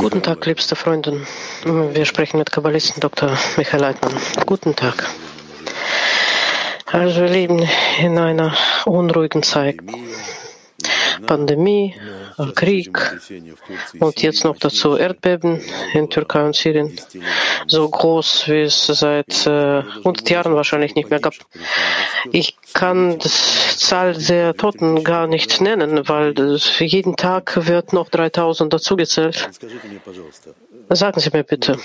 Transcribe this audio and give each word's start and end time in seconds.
Guten 0.00 0.22
Tag, 0.22 0.44
liebste 0.44 0.74
Freunde. 0.74 1.20
Wir 1.64 2.04
sprechen 2.04 2.38
mit 2.38 2.50
Kabbalisten 2.50 3.00
Dr. 3.00 3.38
Michael 3.56 3.80
Leitmann. 3.80 4.12
Guten 4.44 4.74
Tag. 4.74 5.08
Also 6.86 7.20
wir 7.20 7.28
leben 7.28 7.62
in 8.00 8.18
einer 8.18 8.52
unruhigen 8.86 9.44
Zeit. 9.44 9.76
Pandemie, 11.26 11.94
Krieg 12.54 12.98
und 14.00 14.22
jetzt 14.22 14.44
noch 14.44 14.58
dazu 14.58 14.96
Erdbeben 14.96 15.60
in 15.92 16.10
Türkei 16.10 16.44
und 16.44 16.56
Syrien. 16.56 16.98
So 17.66 17.88
groß, 17.88 18.48
wie 18.48 18.62
es 18.62 18.86
seit 18.86 19.46
äh, 19.46 19.82
100 19.98 20.30
Jahren 20.30 20.54
wahrscheinlich 20.54 20.94
nicht 20.94 21.10
mehr 21.10 21.20
gab. 21.20 21.34
Ich 22.32 22.56
kann 22.72 23.18
die 23.18 23.28
Zahl 23.28 24.14
der 24.14 24.54
Toten 24.54 25.04
gar 25.04 25.26
nicht 25.26 25.60
nennen, 25.60 26.08
weil 26.08 26.34
jeden 26.78 27.16
Tag 27.16 27.66
wird 27.66 27.92
noch 27.92 28.08
3000 28.08 28.72
dazugezählt. 28.72 29.48
Sagen 30.90 31.20
Sie 31.20 31.30
mir 31.32 31.44
bitte. 31.44 31.78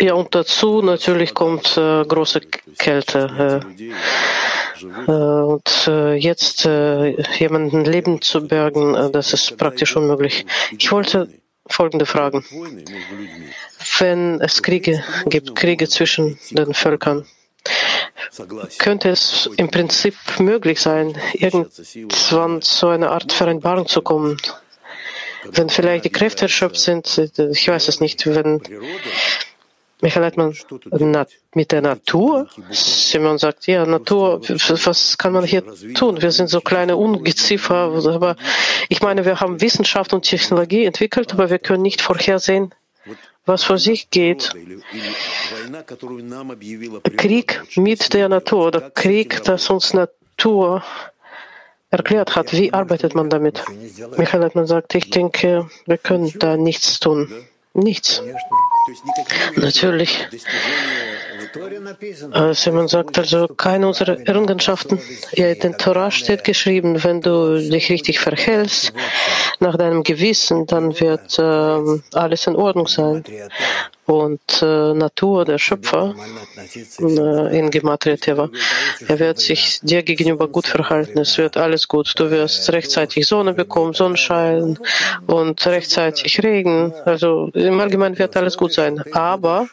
Ja, 0.00 0.14
und 0.14 0.34
dazu 0.34 0.82
natürlich 0.82 1.34
kommt 1.34 1.76
äh, 1.76 2.04
große 2.04 2.40
Kälte. 2.78 3.62
Äh, 3.78 3.84
äh, 3.84 3.92
und 4.82 5.88
äh, 5.88 6.14
jetzt 6.14 6.66
äh, 6.66 7.20
jemanden 7.38 7.84
Leben 7.84 8.20
zu 8.20 8.46
bergen, 8.46 9.12
das 9.12 9.32
ist 9.32 9.56
praktisch 9.56 9.96
unmöglich. 9.96 10.46
Ich 10.76 10.90
wollte 10.92 11.28
folgende 11.68 12.06
fragen. 12.06 12.44
Wenn 13.98 14.40
es 14.40 14.62
Kriege 14.62 15.04
gibt, 15.26 15.54
Kriege 15.54 15.88
zwischen 15.88 16.38
den 16.50 16.74
Völkern, 16.74 17.26
könnte 18.78 19.10
es 19.10 19.48
im 19.56 19.70
Prinzip 19.70 20.14
möglich 20.38 20.80
sein, 20.80 21.16
irgendwann 21.34 22.62
zu 22.62 22.88
einer 22.88 23.10
Art 23.10 23.32
Vereinbarung 23.32 23.86
zu 23.86 24.02
kommen? 24.02 24.36
Wenn 25.44 25.70
vielleicht 25.70 26.04
die 26.04 26.10
Kräfte 26.10 26.42
erschöpft 26.42 26.80
sind, 26.80 27.18
ich 27.18 27.68
weiß 27.68 27.88
es 27.88 28.00
nicht, 28.00 28.26
wenn 28.26 28.60
Michael 30.00 30.22
Leitmann, 30.22 30.54
mit 31.54 31.72
der 31.72 31.82
Natur? 31.82 32.48
Simon 32.70 33.38
sagt, 33.38 33.66
ja, 33.66 33.84
Natur, 33.84 34.40
was 34.42 35.18
kann 35.18 35.32
man 35.32 35.44
hier 35.44 35.64
tun? 35.94 36.22
Wir 36.22 36.30
sind 36.30 36.48
so 36.48 36.60
kleine 36.60 36.96
Ungeziefer, 36.96 37.92
aber 38.14 38.36
ich 38.88 39.02
meine, 39.02 39.24
wir 39.24 39.40
haben 39.40 39.60
Wissenschaft 39.60 40.12
und 40.12 40.22
Technologie 40.22 40.84
entwickelt, 40.84 41.32
aber 41.32 41.50
wir 41.50 41.58
können 41.58 41.82
nicht 41.82 42.00
vorhersehen, 42.00 42.72
was 43.44 43.64
vor 43.64 43.78
sich 43.78 44.10
geht. 44.10 44.52
Krieg 47.16 47.62
mit 47.76 48.12
der 48.12 48.28
Natur 48.28 48.66
oder 48.68 48.90
Krieg, 48.90 49.42
das 49.44 49.68
uns 49.68 49.94
Natur 49.94 50.84
erklärt 51.90 52.36
hat, 52.36 52.52
wie 52.52 52.72
arbeitet 52.72 53.14
man 53.14 53.30
damit? 53.30 53.64
Michael 54.16 54.42
Leitmann 54.42 54.66
sagt, 54.66 54.94
ich 54.94 55.10
denke, 55.10 55.68
wir 55.86 55.98
können 55.98 56.32
da 56.38 56.56
nichts 56.56 57.00
tun. 57.00 57.32
Nichts. 57.74 58.22
Natürlich. 59.56 60.26
Simon 62.52 62.88
sagt 62.88 63.18
also, 63.18 63.48
keine 63.48 63.86
unserer 63.86 64.18
Errungenschaften. 64.26 65.00
Ja, 65.32 65.48
in 65.48 65.60
den 65.60 65.78
Torah 65.78 66.10
steht 66.10 66.44
geschrieben, 66.44 67.02
wenn 67.04 67.20
du 67.20 67.58
dich 67.58 67.90
richtig 67.90 68.18
verhältst, 68.20 68.92
nach 69.60 69.76
deinem 69.76 70.02
Gewissen, 70.02 70.66
dann 70.66 70.98
wird 71.00 71.38
äh, 71.38 72.16
alles 72.16 72.46
in 72.46 72.56
Ordnung 72.56 72.86
sein. 72.86 73.24
Und 74.08 74.62
äh, 74.62 74.94
Natur, 74.94 75.44
der 75.44 75.58
Schöpfer, 75.58 76.14
äh, 76.98 77.58
in 77.58 77.70
Gematria 77.70 78.16
Teva, 78.16 78.48
er 79.06 79.18
wird 79.18 79.38
sich 79.38 79.80
dir 79.82 80.02
gegenüber 80.02 80.48
gut 80.48 80.66
verhalten. 80.66 81.18
Es 81.18 81.36
wird 81.36 81.58
alles 81.58 81.86
gut. 81.88 82.14
Du 82.16 82.30
wirst 82.30 82.72
rechtzeitig 82.72 83.26
Sonne 83.26 83.52
bekommen, 83.52 83.92
Sonnenschein 83.92 84.78
und 85.26 85.66
rechtzeitig 85.66 86.42
Regen. 86.42 86.94
Also 87.04 87.50
im 87.52 87.78
Allgemeinen 87.78 88.18
wird 88.18 88.34
alles 88.34 88.56
gut 88.56 88.72
sein. 88.72 89.02
Aber 89.12 89.68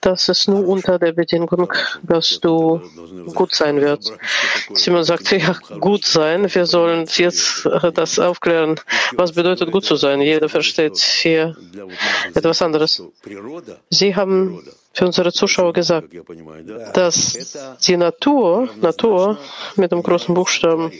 das 0.00 0.28
ist 0.28 0.48
nur 0.48 0.66
unter 0.66 0.98
der 0.98 1.12
Bedingung, 1.12 1.72
dass 2.02 2.40
du 2.40 2.80
gut 3.34 3.54
sein 3.54 3.80
wirst. 3.80 4.12
Simon 4.74 5.04
sagt, 5.04 5.30
ja, 5.32 5.56
gut 5.80 6.04
sein. 6.04 6.52
Wir 6.52 6.66
sollen 6.66 7.06
jetzt 7.16 7.66
äh, 7.66 7.92
das 7.92 8.18
aufklären. 8.18 8.80
Was 9.12 9.32
bedeutet 9.32 9.70
gut 9.70 9.84
zu 9.84 9.96
sein? 9.96 10.20
Jeder 10.20 10.48
versteht 10.48 10.96
hier 10.96 11.56
etwas 12.34 12.62
anderes. 12.62 13.02
Sie 13.90 14.14
haben 14.14 14.62
für 14.92 15.06
unsere 15.06 15.32
Zuschauer 15.32 15.72
gesagt, 15.72 16.08
dass 16.94 17.78
die 17.86 17.96
Natur, 17.96 18.68
Natur 18.80 19.38
mit 19.76 19.92
dem 19.92 20.02
großen 20.02 20.34
Buchstaben, 20.34 20.92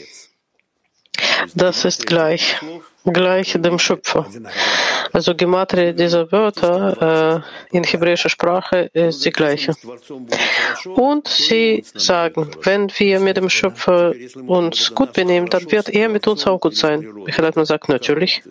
das 1.55 1.85
ist 1.85 2.05
gleich, 2.05 2.55
gleich 3.05 3.53
dem 3.53 3.79
Schöpfer. 3.79 4.25
Also 5.11 5.35
Gematria 5.35 5.91
dieser 5.91 6.31
Wörter 6.31 7.43
äh, 7.71 7.75
in 7.77 7.83
hebräischer 7.83 8.29
Sprache 8.29 8.89
ist 8.93 9.25
die 9.25 9.31
gleiche. 9.31 9.73
Und 10.95 11.27
sie 11.27 11.83
sagen, 11.95 12.51
wenn 12.63 12.91
wir 12.97 13.19
mit 13.19 13.37
dem 13.37 13.49
Schöpfer 13.49 14.13
uns 14.47 14.93
gut 14.93 15.13
benehmen, 15.13 15.49
dann 15.49 15.71
wird 15.71 15.89
er 15.89 16.09
mit 16.09 16.27
uns 16.27 16.45
auch 16.45 16.59
gut 16.59 16.75
sein. 16.75 16.99
Michael 17.25 17.65
sagt, 17.65 17.89
natürlich. 17.89 18.43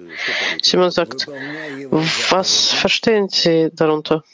Simon 0.62 0.90
sagt, 0.90 1.26
was 2.30 2.68
verstehen 2.72 3.28
Sie 3.28 3.70
darunter? 3.72 4.24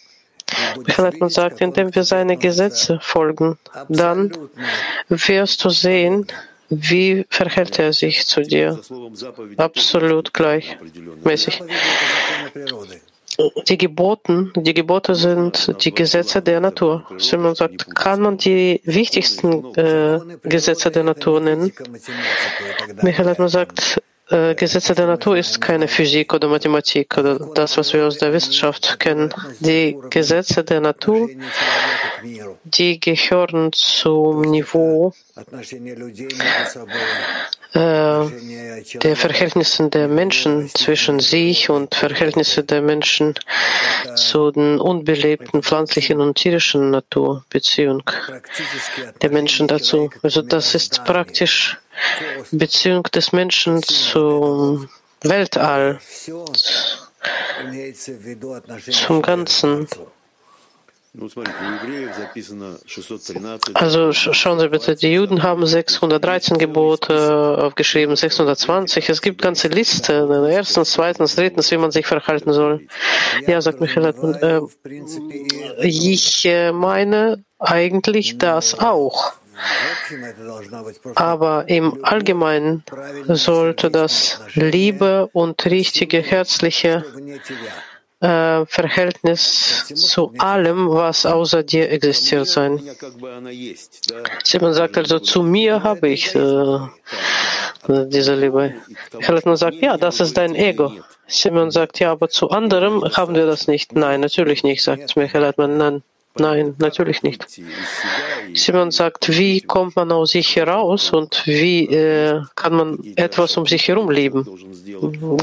Michael 0.87 1.31
sagt, 1.31 1.61
indem 1.61 1.95
wir 1.95 2.05
seine 2.05 2.37
Gesetze 2.37 2.99
folgen, 3.03 3.59
dann 3.89 4.33
wirst 5.09 5.65
du 5.65 5.71
sehen, 5.71 6.27
wie 6.69 7.27
verhält 7.29 7.79
er 7.79 7.93
sich 7.93 8.27
zu 8.27 8.43
dir? 8.43 8.81
Absolut 9.57 10.33
gleichmäßig. 10.33 11.63
Die 13.69 13.79
Geboten, 13.79 14.53
die 14.55 14.75
Gebote 14.75 15.15
sind 15.17 15.75
die 15.85 15.93
Gesetze 15.93 16.41
der 16.41 16.61
Natur. 16.61 17.05
Simon 17.19 17.57
sagt, 17.57 17.95
kann 17.95 18.21
man 18.21 18.39
die 18.39 18.81
wichtigsten 18.85 19.75
äh, 19.75 20.21
Gesetze 20.45 20.91
der 20.91 21.03
Natur 21.03 21.41
nennen? 21.41 21.73
Michael 23.03 23.27
Hartmann 23.27 23.49
sagt, 23.49 24.01
äh, 24.31 24.55
Gesetze 24.55 24.95
der 24.95 25.07
Natur 25.07 25.37
ist 25.37 25.61
keine 25.61 25.89
Physik 25.89 26.33
oder 26.33 26.49
Mathematik 26.49 27.17
oder 27.19 27.39
das, 27.55 27.77
was 27.77 27.93
wir 27.93 28.07
aus 28.07 28.19
der 28.19 28.33
Wissenschaft 28.33 28.99
kennen. 28.99 29.33
Die 29.61 29.97
Gesetze 30.11 30.65
der 30.65 30.81
Natur, 30.81 31.29
die 32.65 33.01
gehören 33.01 33.73
zum 33.73 34.43
Niveau 34.43 35.13
der 37.75 39.17
Verhältnisse 39.17 39.89
der 39.91 40.07
Menschen 40.07 40.71
zwischen 40.75 41.19
sich 41.19 41.69
und 41.71 41.95
Verhältnisse 41.95 42.63
der 42.63 42.83
Menschen 42.83 43.35
zu 44.15 44.53
den 44.53 44.79
unbelebten 44.81 45.63
pflanzlichen 45.63 46.21
und 46.21 46.37
tierischen 46.37 46.91
Natur, 46.91 47.45
Beziehung 47.51 48.03
der 49.23 49.31
Menschen 49.31 49.67
dazu. 49.67 50.11
Also 50.23 50.43
das 50.43 50.75
ist 50.75 51.05
praktisch 51.05 51.77
Beziehung 52.53 53.03
des 53.05 53.33
Menschen 53.33 53.83
zum 53.83 54.89
Weltall, 55.23 55.99
zum 58.91 59.23
Ganzen. 59.23 59.89
Also 63.75 64.13
schauen 64.13 64.59
Sie 64.59 64.69
bitte, 64.69 64.97
die 64.97 65.13
Juden 65.13 65.45
haben 65.45 65.65
613 65.65 66.59
Gebote 66.59 67.57
aufgeschrieben, 67.59 68.17
620. 68.17 69.09
Es 69.09 69.23
gibt 69.23 69.41
ganze 69.41 69.69
Liste, 69.69 70.29
erstens, 70.51 70.91
zweitens, 70.91 71.37
drittens, 71.37 71.71
wie 71.71 71.77
man 71.77 71.93
sich 71.93 72.07
verhalten 72.07 72.53
soll. 72.53 72.87
Ja, 73.47 73.61
sagt 73.61 73.81
Michael, 73.81 74.13
äh, 74.43 74.61
ich 75.87 76.45
äh, 76.47 76.73
meine 76.73 77.45
eigentlich 77.61 78.39
das 78.39 78.79
auch. 78.81 79.35
Aber 81.15 81.69
im 81.69 82.05
Allgemeinen 82.05 82.83
sollte 83.29 83.89
das 83.89 84.41
Liebe 84.55 85.29
und 85.33 85.65
richtige, 85.65 86.21
herzliche 86.21 87.05
äh, 88.25 88.65
Verhältnis 88.67 89.85
zu 89.95 90.33
allem, 90.39 90.89
was 90.89 91.27
außer 91.27 91.63
dir 91.63 91.91
existiert 91.91 92.47
sein. 92.47 92.81
Simon 94.43 94.73
sagt 94.73 94.97
also, 94.97 95.19
zu 95.19 95.43
mir 95.43 95.83
habe 95.83 96.09
ich 96.09 96.35
äh, 96.35 96.79
diese 97.89 98.35
Liebe. 98.35 98.75
Helena 99.21 99.57
sagt, 99.57 99.77
ja, 99.77 99.97
das 99.99 100.21
ist 100.21 100.37
dein 100.37 100.55
Ego. 100.55 100.93
Simon 101.27 101.71
sagt, 101.71 102.01
ja, 102.01 102.13
aber 102.13 102.29
zu 102.29 102.51
anderem 102.51 103.05
haben 103.15 103.35
wir 103.35 103.47
das 103.47 103.67
nicht. 103.67 103.95
Nein, 103.95 104.21
natürlich 104.21 104.63
nicht, 104.63 104.83
sagt 104.83 105.17
Michael 105.17 105.45
Hartmann. 105.45 105.77
Nein, 105.77 106.03
Nein, 106.37 106.75
natürlich 106.79 107.23
nicht. 107.23 107.47
Simon 108.55 108.91
sagt, 108.91 109.29
wie 109.39 109.61
kommt 109.61 109.95
man 109.95 110.11
aus 110.11 110.33
sich 110.33 110.57
heraus 110.57 111.13
und 111.13 111.43
wie 111.47 111.87
äh, 111.87 112.43
kann 112.57 112.75
man 112.75 112.99
etwas 113.15 113.57
um 113.57 113.67
sich 113.67 113.87
herum 113.87 114.11
leben? 114.11 114.45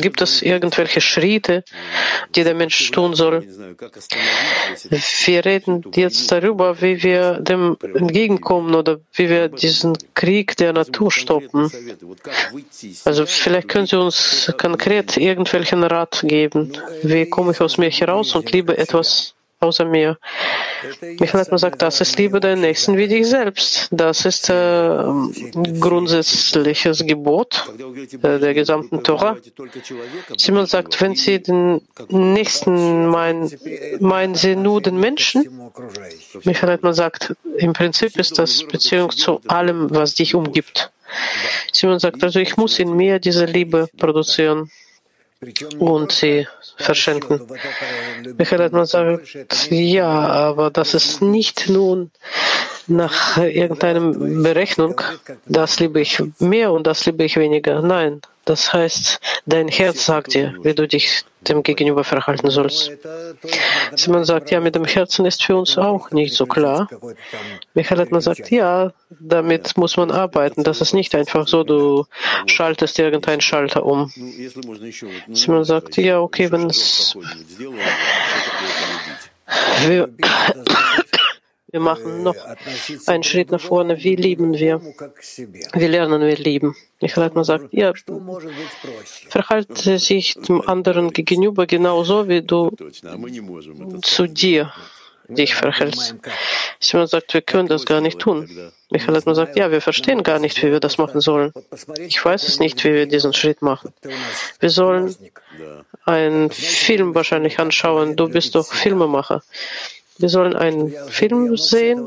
Gibt 0.02 0.22
es 0.22 0.42
irgendwelche 0.42 1.00
Schritte, 1.00 1.64
die 2.36 2.44
der 2.44 2.56
Mensch 2.56 2.92
tun 2.92 3.16
soll? 3.16 3.48
Wir 5.26 5.46
reden 5.46 5.82
jetzt 5.96 6.30
darüber, 6.30 6.82
wie 6.82 7.02
wir 7.02 7.40
dem 7.40 7.78
entgegenkommen 7.82 8.76
oder 8.76 9.00
wie 9.14 9.30
wir 9.30 9.48
diesen 9.48 9.98
Krieg 10.14 10.58
der 10.58 10.74
Natur 10.74 11.10
stoppen. 11.10 11.72
Also 13.06 13.26
vielleicht 13.26 13.70
können 13.70 13.88
Sie 13.88 13.98
uns 13.98 14.54
konkret 14.58 15.16
irgendwelchen 15.16 15.86
Rat 15.86 16.22
geben. 16.28 16.74
Wie 17.02 17.30
komme 17.30 17.54
ich 17.54 17.62
aus 17.62 17.78
mir 17.78 17.90
heraus 17.90 18.36
und 18.36 18.52
liebe 18.52 18.78
etwas 18.78 19.36
außer 19.62 19.86
mir. 19.86 20.18
Michael 21.20 21.42
Atman 21.42 21.60
sagt, 21.60 21.82
das 21.84 22.02
ist 22.02 22.18
Liebe 22.18 22.40
deinen 22.40 22.62
Nächsten 22.62 22.98
wie 22.98 23.08
dich 23.08 23.28
selbst. 23.28 23.90
Das 23.92 24.26
ist 24.26 24.50
äh, 24.50 25.04
grundsätzliches 25.80 27.06
Gebot 27.06 27.72
äh, 28.24 28.40
der 28.40 28.54
gesamten 28.56 29.04
Tora. 29.04 29.38
Simon 30.36 30.66
sagt, 30.66 31.00
wenn 31.00 31.16
Sie 31.16 31.42
den 31.42 31.82
Nächsten 32.10 33.06
meinen, 33.06 33.52
meinen 34.00 34.34
Sie 34.34 34.56
nur 34.56 34.82
den 34.82 35.00
Menschen? 35.00 35.72
Michael 36.44 36.72
Atman 36.72 36.94
sagt, 36.94 37.36
im 37.58 37.74
Prinzip 37.74 38.18
ist 38.18 38.40
das 38.40 38.64
Beziehung 38.64 39.12
zu 39.12 39.42
allem, 39.48 39.92
was 39.92 40.16
dich 40.16 40.34
umgibt. 40.34 40.92
Simon 41.72 42.00
sagt, 42.00 42.24
also 42.24 42.40
ich 42.40 42.58
muss 42.58 42.80
in 42.80 42.96
mir 42.96 43.20
diese 43.20 43.46
Liebe 43.46 43.90
produzieren 43.98 44.72
und 45.80 46.12
sie 46.12 46.48
verschenken. 46.78 47.42
Michael 48.38 48.62
Edman 48.62 48.86
sagt, 48.86 49.72
ja, 49.72 50.08
aber 50.08 50.70
das 50.70 50.94
ist 50.94 51.22
nicht 51.22 51.68
nun 51.68 52.12
nach 52.88 53.38
irgendeiner 53.38 54.12
Berechnung, 54.12 55.00
das 55.46 55.80
liebe 55.80 56.02
ich 56.02 56.22
mehr 56.40 56.72
und 56.72 56.88
das 56.88 57.06
liebe 57.06 57.24
ich 57.24 57.38
weniger. 57.38 57.82
Nein, 57.82 58.22
das 58.46 58.74
heißt, 58.74 59.20
dein 59.46 59.68
Herz 59.68 60.06
sagt 60.06 60.34
dir, 60.34 60.56
wie 60.64 60.74
du 60.74 60.88
dich 60.88 61.24
dem 61.48 61.64
Gegenüber 61.64 62.04
verhalten 62.04 62.50
sollst. 62.50 62.92
Simon 63.96 64.26
sagt, 64.26 64.52
ja, 64.52 64.60
mit 64.60 64.76
dem 64.76 64.86
Herzen 64.86 65.26
ist 65.26 65.44
für 65.44 65.56
uns 65.56 65.78
auch 65.78 66.12
nicht 66.12 66.34
so 66.34 66.46
klar. 66.46 66.88
Michael 67.74 68.22
sagt, 68.22 68.52
ja, 68.52 68.92
damit 69.20 69.78
muss 69.78 69.98
man 69.98 70.12
arbeiten. 70.12 70.64
Das 70.64 70.82
ist 70.82 70.94
nicht 70.94 71.16
einfach 71.16 71.48
so, 71.48 71.64
du 71.64 72.06
schaltest 72.46 73.00
irgendeinen 73.00 73.42
Schalter 73.42 73.86
um. 73.86 74.12
Simon 75.32 75.64
sagt, 75.64 75.98
ja, 75.98 76.20
okay, 76.20 76.52
wenn 76.52 76.70
es 76.70 77.16
wir 81.72 81.80
machen 81.80 82.24
noch 82.24 82.36
einen 83.08 83.24
Schritt 83.24 83.52
nach 83.52 83.62
vorne. 83.62 84.04
Wie 84.04 84.16
lieben 84.16 84.54
wir? 84.54 84.82
Wie 85.74 85.88
lernen 85.88 86.22
wir 86.22 86.36
lieben? 86.36 86.76
Michael 87.02 87.24
Hartmann 87.24 87.44
sagt, 87.46 87.74
ja, 87.74 87.94
verhalte 89.30 89.98
sich 89.98 90.36
dem 90.36 90.62
anderen 90.62 91.12
gegenüber 91.12 91.66
genauso, 91.66 92.28
wie 92.28 92.42
du 92.42 92.72
zu 94.02 94.28
dir 94.28 94.72
dich 95.28 95.56
verhältst. 95.56 96.16
Simon 96.80 97.08
sagt, 97.08 97.34
wir 97.34 97.42
können 97.42 97.68
das 97.68 97.86
gar 97.86 98.02
nicht 98.02 98.20
tun. 98.20 98.50
Michael 98.90 99.16
Hartmann 99.16 99.36
sagt, 99.36 99.56
ja, 99.56 99.72
wir 99.72 99.82
verstehen 99.82 100.24
gar 100.24 100.40
nicht, 100.40 100.62
wie 100.62 100.72
wir 100.72 100.80
das 100.80 100.98
machen 100.98 101.22
sollen. 101.22 101.54
Ich 102.00 102.24
weiß 102.24 102.48
es 102.48 102.60
nicht, 102.60 102.84
wie 102.84 102.94
wir 102.94 103.06
diesen 103.06 103.34
Schritt 103.34 103.62
machen. 103.62 103.94
Wir 104.60 104.70
sollen 104.70 105.16
einen 106.06 106.52
Film 106.52 107.16
wahrscheinlich 107.16 107.60
anschauen. 107.60 108.16
Du 108.16 108.28
bist 108.28 108.56
doch 108.56 108.72
Filmemacher. 108.74 109.42
Wir 110.22 110.30
sollen 110.30 110.56
einen 110.56 110.94
Film 111.10 111.58
sehen, 111.58 112.00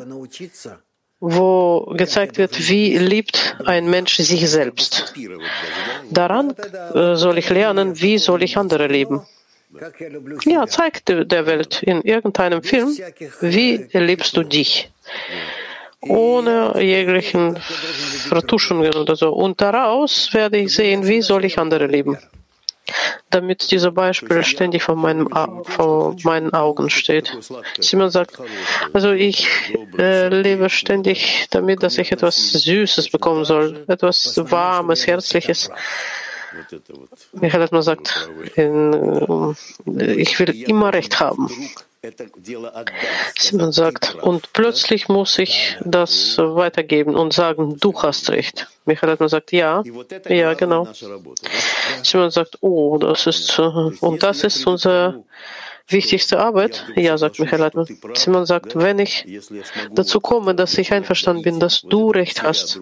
wo 1.20 1.93
gezeigt 1.96 2.38
wird, 2.38 2.69
wie 2.69 2.96
liebt 2.99 3.56
ein 3.64 3.88
Mensch 3.90 4.16
sich 4.16 4.49
selbst. 4.49 5.14
Daran 6.11 6.55
äh, 6.94 7.16
soll 7.16 7.38
ich 7.38 7.50
lernen, 7.50 8.00
wie 8.00 8.19
soll 8.19 8.43
ich 8.43 8.56
andere 8.56 8.87
lieben. 8.87 9.22
Ja, 10.44 10.66
zeig 10.69 11.05
der 11.06 11.46
Welt 11.46 11.82
in 11.82 12.02
irgendeinem 12.02 12.62
Film, 12.62 12.96
wie 13.40 13.88
liebst 13.93 14.37
du 14.37 14.44
dich, 14.44 14.93
ohne 16.00 16.81
jeglichen 16.81 17.56
Vertuschungen 18.28 18.94
oder 18.94 19.17
so. 19.17 19.32
Und 19.32 19.60
daraus 19.60 20.32
werde 20.32 20.58
ich 20.58 20.72
sehen, 20.72 21.05
wie 21.08 21.22
soll 21.22 21.44
ich 21.44 21.58
andere 21.58 21.87
lieben 21.88 22.17
damit 23.34 23.70
dieses 23.70 23.92
Beispiel 23.92 24.44
ständig 24.44 24.84
vor, 24.84 24.94
meinem, 24.94 25.28
vor 25.64 26.16
meinen 26.22 26.52
Augen 26.52 26.88
steht. 26.88 27.36
Simon 27.81 28.10
sagt, 28.10 28.38
also 28.92 29.10
ich 29.10 29.48
äh, 29.98 30.28
lebe 30.28 30.70
ständig 30.70 31.46
damit, 31.50 31.82
dass 31.82 31.98
ich 31.98 32.12
etwas 32.12 32.52
Süßes 32.52 33.10
bekommen 33.10 33.44
soll, 33.44 33.84
etwas 33.88 34.38
Warmes, 34.50 35.06
Herzliches. 35.06 35.70
Michael 37.32 37.62
hat 37.62 37.72
mal 37.72 37.78
gesagt, 37.78 38.31
in, 38.54 39.56
ich 39.96 40.38
will 40.38 40.50
immer 40.69 40.92
Recht 40.94 41.19
haben. 41.19 41.50
Simon 43.38 43.72
sagt, 43.72 44.14
und 44.16 44.52
plötzlich 44.52 45.08
muss 45.08 45.38
ich 45.38 45.76
das 45.84 46.38
weitergeben 46.38 47.14
und 47.14 47.32
sagen, 47.32 47.76
du 47.78 47.92
hast 48.02 48.30
recht. 48.30 48.68
Michael 48.84 49.12
hat 49.12 49.20
mir 49.20 49.26
gesagt, 49.26 49.52
ja, 49.52 49.82
ja, 50.28 50.54
genau. 50.54 50.88
Simon 52.02 52.30
sagt, 52.30 52.58
oh, 52.60 52.98
das 52.98 53.26
ist, 53.26 53.58
und 53.58 54.22
das 54.22 54.44
ist 54.44 54.66
unser 54.66 55.22
wichtigste 55.88 56.38
Arbeit? 56.38 56.84
Ja, 56.96 57.19
sagt 57.19 57.38
Michael 57.38 57.60
Leitmann. 57.60 57.86
Simon 58.14 58.46
sagt, 58.46 58.76
wenn 58.76 58.98
ich 58.98 59.26
dazu 59.92 60.20
komme, 60.20 60.54
dass 60.54 60.76
ich 60.78 60.92
einverstanden 60.92 61.42
bin, 61.42 61.60
dass 61.60 61.82
du 61.82 62.10
recht 62.10 62.42
hast 62.42 62.81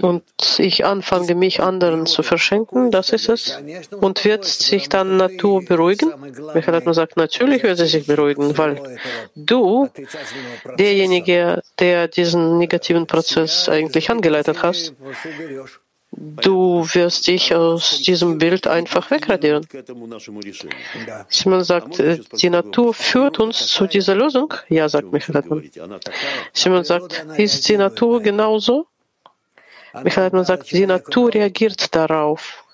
und 0.00 0.22
ich 0.58 0.84
anfange, 0.84 1.34
mich 1.34 1.62
anderen 1.62 2.06
zu 2.06 2.22
verschenken, 2.22 2.90
das 2.90 3.10
ist 3.10 3.28
es. 3.28 3.58
Und 4.00 4.24
wird 4.24 4.44
sich 4.44 4.88
dann 4.88 5.16
Natur 5.16 5.64
beruhigen? 5.64 6.12
Michael 6.54 6.74
Leitmann 6.74 6.94
sagt, 6.94 7.16
natürlich 7.16 7.62
wird 7.62 7.78
sie 7.78 7.86
sich 7.86 8.06
beruhigen, 8.06 8.56
weil 8.58 8.98
du, 9.36 9.88
derjenige, 10.78 11.62
der 11.78 12.08
diesen 12.08 12.58
negativen 12.58 13.06
Prozess 13.06 13.68
eigentlich 13.68 14.10
angeleitet 14.10 14.62
hast, 14.62 14.94
Du 16.10 16.86
wirst 16.94 17.26
dich 17.26 17.54
aus 17.54 18.00
diesem 18.00 18.38
Bild 18.38 18.66
einfach 18.66 19.10
wegradieren. 19.10 19.66
Simon 21.28 21.64
sagt, 21.64 22.00
äh, 22.00 22.20
die 22.32 22.48
Natur 22.48 22.94
führt 22.94 23.38
uns 23.38 23.66
zu 23.66 23.86
dieser 23.86 24.14
Lösung? 24.14 24.54
Ja, 24.68 24.88
sagt 24.88 25.12
Michael 25.12 25.34
Hartmann. 25.34 25.70
Simon 26.54 26.84
sagt, 26.84 27.26
ist 27.36 27.68
die 27.68 27.76
Natur 27.76 28.22
genauso? 28.22 28.86
Michael 30.02 30.24
Hartmann 30.24 30.44
sagt, 30.44 30.72
die 30.72 30.86
Natur 30.86 31.34
reagiert 31.34 31.94
darauf. 31.94 32.64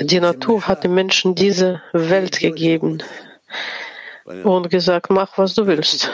Die 0.00 0.20
Natur 0.20 0.66
hat 0.68 0.84
den 0.84 0.94
Menschen 0.94 1.34
diese 1.34 1.82
Welt 1.92 2.38
gegeben 2.38 3.02
und 4.44 4.70
gesagt, 4.70 5.10
mach, 5.10 5.38
was 5.38 5.54
du 5.54 5.66
willst. 5.66 6.10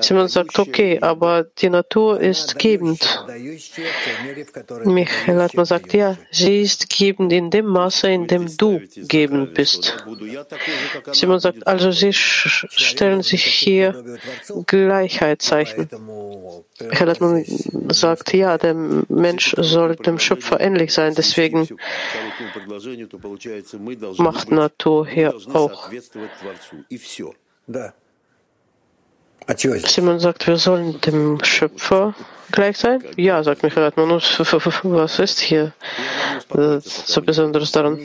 Simon 0.00 0.28
sagt, 0.28 0.58
okay, 0.58 0.98
aber 1.00 1.44
die 1.44 1.68
Natur 1.68 2.20
ist 2.20 2.58
gebend. 2.58 3.24
Michael 4.84 5.40
Atman 5.40 5.64
sagt, 5.64 5.92
ja, 5.94 6.16
sie 6.30 6.62
ist 6.62 6.88
gebend 6.90 7.32
in 7.32 7.50
dem 7.50 7.66
Maße, 7.66 8.08
in 8.08 8.26
dem 8.26 8.56
du 8.56 8.80
gebend 9.08 9.54
bist. 9.54 10.04
Simon 11.12 11.40
sagt, 11.40 11.66
also 11.66 11.90
sie 11.90 12.12
stellen 12.12 13.22
sich 13.22 13.44
hier 13.44 14.04
Gleichheitszeichen. 14.66 15.88
Michael 16.80 17.10
Atman 17.10 17.44
sagt, 17.90 18.32
ja, 18.32 18.58
der 18.58 18.74
Mensch 18.74 19.54
soll 19.58 19.96
dem 19.96 20.18
Schöpfer 20.18 20.60
ähnlich 20.60 20.92
sein, 20.92 21.14
deswegen 21.14 21.68
macht 24.18 24.50
Natur 24.50 25.06
hier 25.06 25.34
auch. 25.52 25.90
Simon 29.56 30.18
sagt, 30.18 30.46
wir 30.46 30.56
sollen 30.56 31.00
dem 31.02 31.42
Schöpfer 31.44 32.14
gleich 32.50 32.76
sein? 32.78 33.02
Ja, 33.16 33.42
sagt 33.42 33.62
Michael 33.62 33.86
Atmanus, 33.86 34.38
was 34.38 35.18
ist 35.18 35.40
hier 35.40 35.72
so 36.80 37.22
Besonderes 37.22 37.72
daran? 37.72 37.98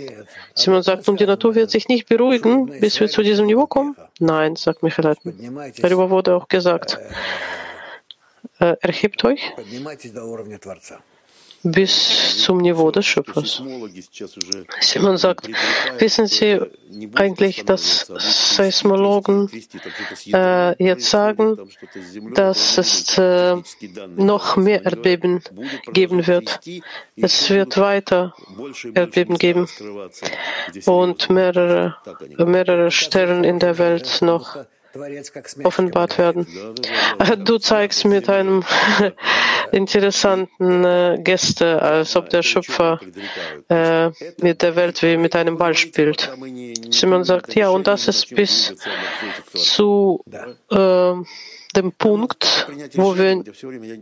Simon 0.53 0.83
sagt, 0.83 1.07
und 1.10 1.19
die 1.19 1.25
Natur 1.25 1.55
wird 1.55 1.71
sich 1.71 1.88
nicht 1.88 2.07
beruhigen, 2.07 2.79
bis 2.79 3.00
wir 3.00 3.07
zu 3.07 3.21
diesem 3.24 3.48
Niveau 3.48 3.65
kommen? 3.65 3.95
Nein, 4.19 4.55
sagt 4.55 4.83
Michael 4.83 5.07
Atman. 5.07 5.74
Darüber 5.81 6.10
wurde 6.10 6.36
auch 6.36 6.48
gesagt. 6.48 7.00
Äh, 8.60 8.75
erhebt 8.81 9.24
euch 9.25 9.53
bis 11.63 12.44
zum 12.44 12.58
Niveau 12.58 12.91
des 12.91 13.06
Schöpfers. 13.06 13.62
Simon 14.80 15.18
sagt, 15.18 15.50
wissen 16.00 16.27
Sie 16.27 16.60
eigentlich, 17.15 17.65
dass 17.65 18.08
Seismologen 18.56 19.50
äh, 20.34 20.84
jetzt 20.84 21.10
sagen, 21.10 21.58
dass 22.34 22.77
es 22.77 23.18
äh, 23.18 23.56
noch 24.15 24.58
mehr 24.58 24.84
Erdbeben 24.86 25.41
geben 25.94 26.25
wird. 26.27 26.60
Es 27.15 27.50
wird 27.50 27.77
weiter 27.77 28.34
Erdbeben 28.94 29.38
geben 29.38 29.68
und 30.86 31.30
mehrere, 31.30 31.96
mehrere 32.38 32.91
Stellen 32.91 33.44
in 33.44 33.60
der 33.60 33.77
Welt 33.77 34.20
noch 34.22 34.58
offenbart 35.63 36.17
werden. 36.17 36.48
Du 37.45 37.60
zeigst 37.60 38.05
mit 38.05 38.29
einem 38.29 38.63
interessanten 39.71 40.83
äh, 40.83 41.19
Geste, 41.21 41.81
als 41.81 42.15
ob 42.15 42.29
der 42.29 42.41
Schöpfer 42.41 43.00
äh, 43.69 44.10
mit 44.41 44.62
der 44.62 44.75
Welt 44.75 45.01
wie 45.01 45.17
mit 45.17 45.36
einem 45.36 45.57
Ball 45.57 45.75
spielt. 45.75 46.31
Simon 46.89 47.24
sagt, 47.24 47.55
ja, 47.55 47.69
und 47.69 47.88
das 47.88 48.07
ist 48.07 48.36
bis 48.36 48.74
zu 49.53 50.24
äh, 50.71 51.13
dem 51.73 51.91
Punkt, 51.91 52.67
wo 52.95 53.17
wir 53.17 53.43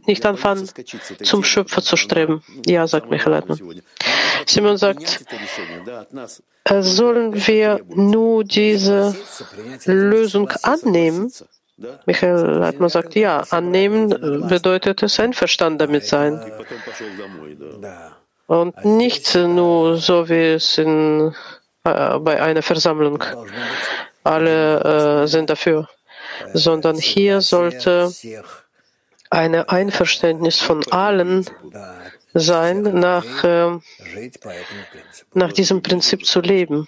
nicht 0.05 0.25
anfangen, 0.25 0.69
zum 1.23 1.43
Schöpfer 1.43 1.81
zu 1.81 1.97
streben. 1.97 2.43
Ja, 2.65 2.87
sagt 2.87 3.09
Michael 3.09 3.33
Leitmann. 3.33 3.81
Simon 4.45 4.77
sagt, 4.77 5.25
sollen 6.81 7.47
wir 7.47 7.81
nur 7.87 8.43
diese 8.43 9.15
Lösung 9.85 10.49
annehmen? 10.63 11.31
Michael 12.05 12.57
Leitmann 12.59 12.89
sagt, 12.89 13.15
ja, 13.15 13.43
annehmen 13.49 14.09
bedeutet 14.47 15.03
es 15.03 15.19
einverstanden 15.19 15.79
damit 15.79 16.05
sein. 16.05 16.41
Und 18.47 18.83
nicht 18.83 19.35
nur 19.35 19.97
so, 19.97 20.27
wie 20.27 20.53
es 20.53 20.77
in, 20.77 21.33
äh, 21.83 22.19
bei 22.19 22.41
einer 22.41 22.63
Versammlung 22.63 23.23
alle 24.23 25.23
äh, 25.23 25.27
sind 25.27 25.49
dafür 25.49 25.87
sondern 26.53 26.97
hier 26.97 27.41
sollte 27.41 28.11
ein 29.29 29.55
Einverständnis 29.55 30.59
von 30.59 30.83
allen 30.91 31.45
sein, 32.33 32.81
nach, 32.81 33.43
äh, 33.43 33.79
nach 35.33 35.53
diesem 35.53 35.81
Prinzip 35.81 36.25
zu 36.25 36.41
leben. 36.41 36.87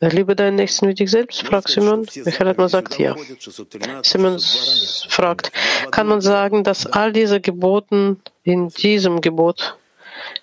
Liebe 0.00 0.36
deinen 0.36 0.56
Nächsten 0.56 0.88
wie 0.88 0.94
dich 0.94 1.10
selbst, 1.10 1.42
fragt 1.42 1.68
Simon. 1.68 2.06
Michael 2.24 2.68
sagt, 2.68 2.98
ja. 2.98 3.16
Simon 4.02 4.38
fragt, 5.08 5.52
kann 5.90 6.06
man 6.06 6.20
sagen, 6.20 6.64
dass 6.64 6.86
all 6.86 7.12
diese 7.12 7.40
Geboten 7.40 8.20
in 8.42 8.68
diesem 8.68 9.22
Gebot 9.22 9.78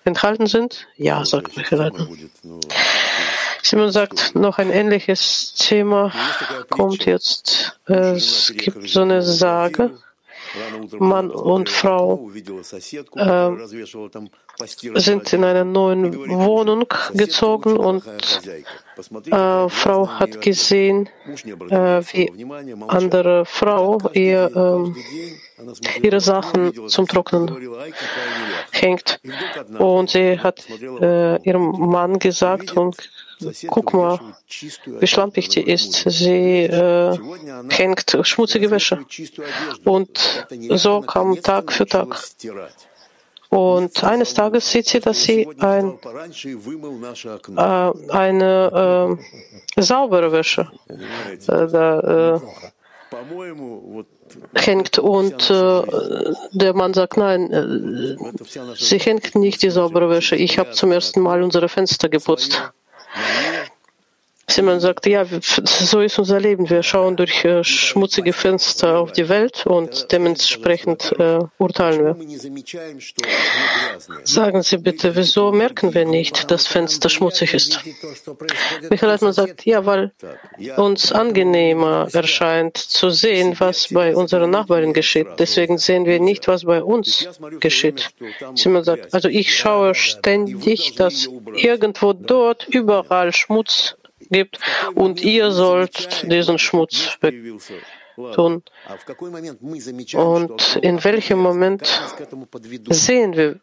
enthalten 0.04 0.46
sind? 0.46 0.88
Ja, 0.96 1.24
sagt 1.24 1.56
Michael. 1.56 1.92
Simon 3.64 3.90
sagt, 3.90 4.34
noch 4.34 4.58
ein 4.58 4.70
ähnliches 4.70 5.54
Thema 5.54 6.12
kommt 6.68 7.06
jetzt. 7.06 7.80
Es 7.86 8.52
gibt 8.54 8.86
so 8.88 9.00
eine 9.00 9.22
Sage, 9.22 9.90
Mann 10.98 11.30
und 11.30 11.70
Frau 11.70 12.30
äh, 13.16 13.50
sind 15.00 15.32
in 15.32 15.44
eine 15.44 15.64
neue 15.64 16.12
Wohnung 16.28 16.84
gezogen 17.14 17.76
und 17.78 18.04
äh, 18.06 19.68
Frau 19.68 20.08
hat 20.08 20.40
gesehen, 20.42 21.08
äh, 21.70 22.02
wie 22.12 22.46
andere 22.86 23.46
Frau 23.46 23.98
ihr, 24.12 24.92
äh, 25.64 26.06
ihre 26.06 26.20
Sachen 26.20 26.88
zum 26.88 27.08
Trocknen 27.08 27.50
hängt. 28.72 29.20
Und 29.78 30.10
sie 30.10 30.38
hat 30.38 30.68
äh, 31.00 31.42
ihrem 31.42 31.70
Mann 31.90 32.18
gesagt 32.18 32.76
und 32.76 32.96
Guck 33.68 33.92
mal, 33.94 34.20
wie 35.00 35.06
schlampig 35.06 35.48
die 35.48 35.62
ist. 35.62 36.04
Sie 36.06 36.64
äh, 36.64 37.18
hängt 37.68 38.16
schmutzige 38.22 38.70
Wäsche. 38.70 39.04
Und 39.84 40.46
so 40.74 41.00
kam 41.00 41.40
Tag 41.42 41.72
für 41.72 41.86
Tag. 41.86 42.18
Und 43.50 44.02
eines 44.02 44.34
Tages 44.34 44.70
sieht 44.70 44.86
sie, 44.86 45.00
dass 45.00 45.22
sie 45.22 45.48
ein, 45.60 45.98
äh, 47.56 47.92
eine 48.10 49.18
äh, 49.76 49.80
saubere 49.80 50.32
Wäsche 50.32 50.68
da, 51.46 52.40
hängt 54.54 54.98
und 54.98 55.50
äh, 55.50 55.82
der 56.52 56.74
Mann 56.74 56.94
sagt, 56.94 57.16
nein, 57.16 57.52
äh, 57.52 58.16
sie 58.76 58.98
hängt 58.98 59.34
nicht 59.34 59.62
die 59.62 59.70
saubere 59.70 60.10
Wäsche. 60.10 60.36
Ich 60.36 60.58
habe 60.58 60.72
zum 60.72 60.92
ersten 60.92 61.20
Mal 61.20 61.42
unsere 61.42 61.68
Fenster 61.68 62.08
geputzt. 62.08 62.72
Yeah. 63.16 63.73
Simon 64.46 64.78
sagt, 64.80 65.06
ja, 65.06 65.24
so 65.24 66.00
ist 66.00 66.18
unser 66.18 66.38
Leben. 66.38 66.68
Wir 66.68 66.82
schauen 66.82 67.16
durch 67.16 67.44
äh, 67.44 67.64
schmutzige 67.64 68.32
Fenster 68.32 68.98
auf 68.98 69.12
die 69.12 69.28
Welt 69.28 69.66
und 69.66 70.12
dementsprechend 70.12 71.12
äh, 71.18 71.38
urteilen 71.58 72.04
wir. 72.04 72.16
Sagen 74.24 74.62
Sie 74.62 74.78
bitte, 74.78 75.16
wieso 75.16 75.50
merken 75.52 75.94
wir 75.94 76.04
nicht, 76.04 76.50
dass 76.50 76.66
Fenster 76.66 77.08
schmutzig 77.08 77.54
ist? 77.54 77.80
Michael 78.90 79.10
Altmann 79.10 79.32
sagt, 79.32 79.64
ja, 79.64 79.86
weil 79.86 80.12
uns 80.76 81.10
angenehmer 81.12 82.08
erscheint 82.12 82.76
zu 82.76 83.10
sehen, 83.10 83.54
was 83.58 83.88
bei 83.88 84.14
unseren 84.14 84.50
Nachbarn 84.50 84.92
geschieht. 84.92 85.28
Deswegen 85.38 85.78
sehen 85.78 86.04
wir 86.04 86.20
nicht, 86.20 86.48
was 86.48 86.64
bei 86.64 86.82
uns 86.82 87.28
geschieht. 87.60 88.10
Simon 88.54 88.84
sagt, 88.84 89.14
also 89.14 89.28
ich 89.28 89.56
schaue 89.56 89.94
ständig, 89.94 90.94
dass 90.96 91.28
irgendwo 91.54 92.12
dort 92.12 92.68
überall 92.68 93.32
Schmutz 93.32 93.96
gibt 94.30 94.58
und 94.94 95.20
ihr 95.22 95.50
sollt 95.50 96.30
diesen 96.30 96.58
Schmutz 96.58 97.18
tun. 98.34 98.62
Und 100.14 100.78
in 100.82 101.04
welchem 101.04 101.38
Moment 101.38 102.02
sehen 102.90 103.36
wir, 103.36 103.60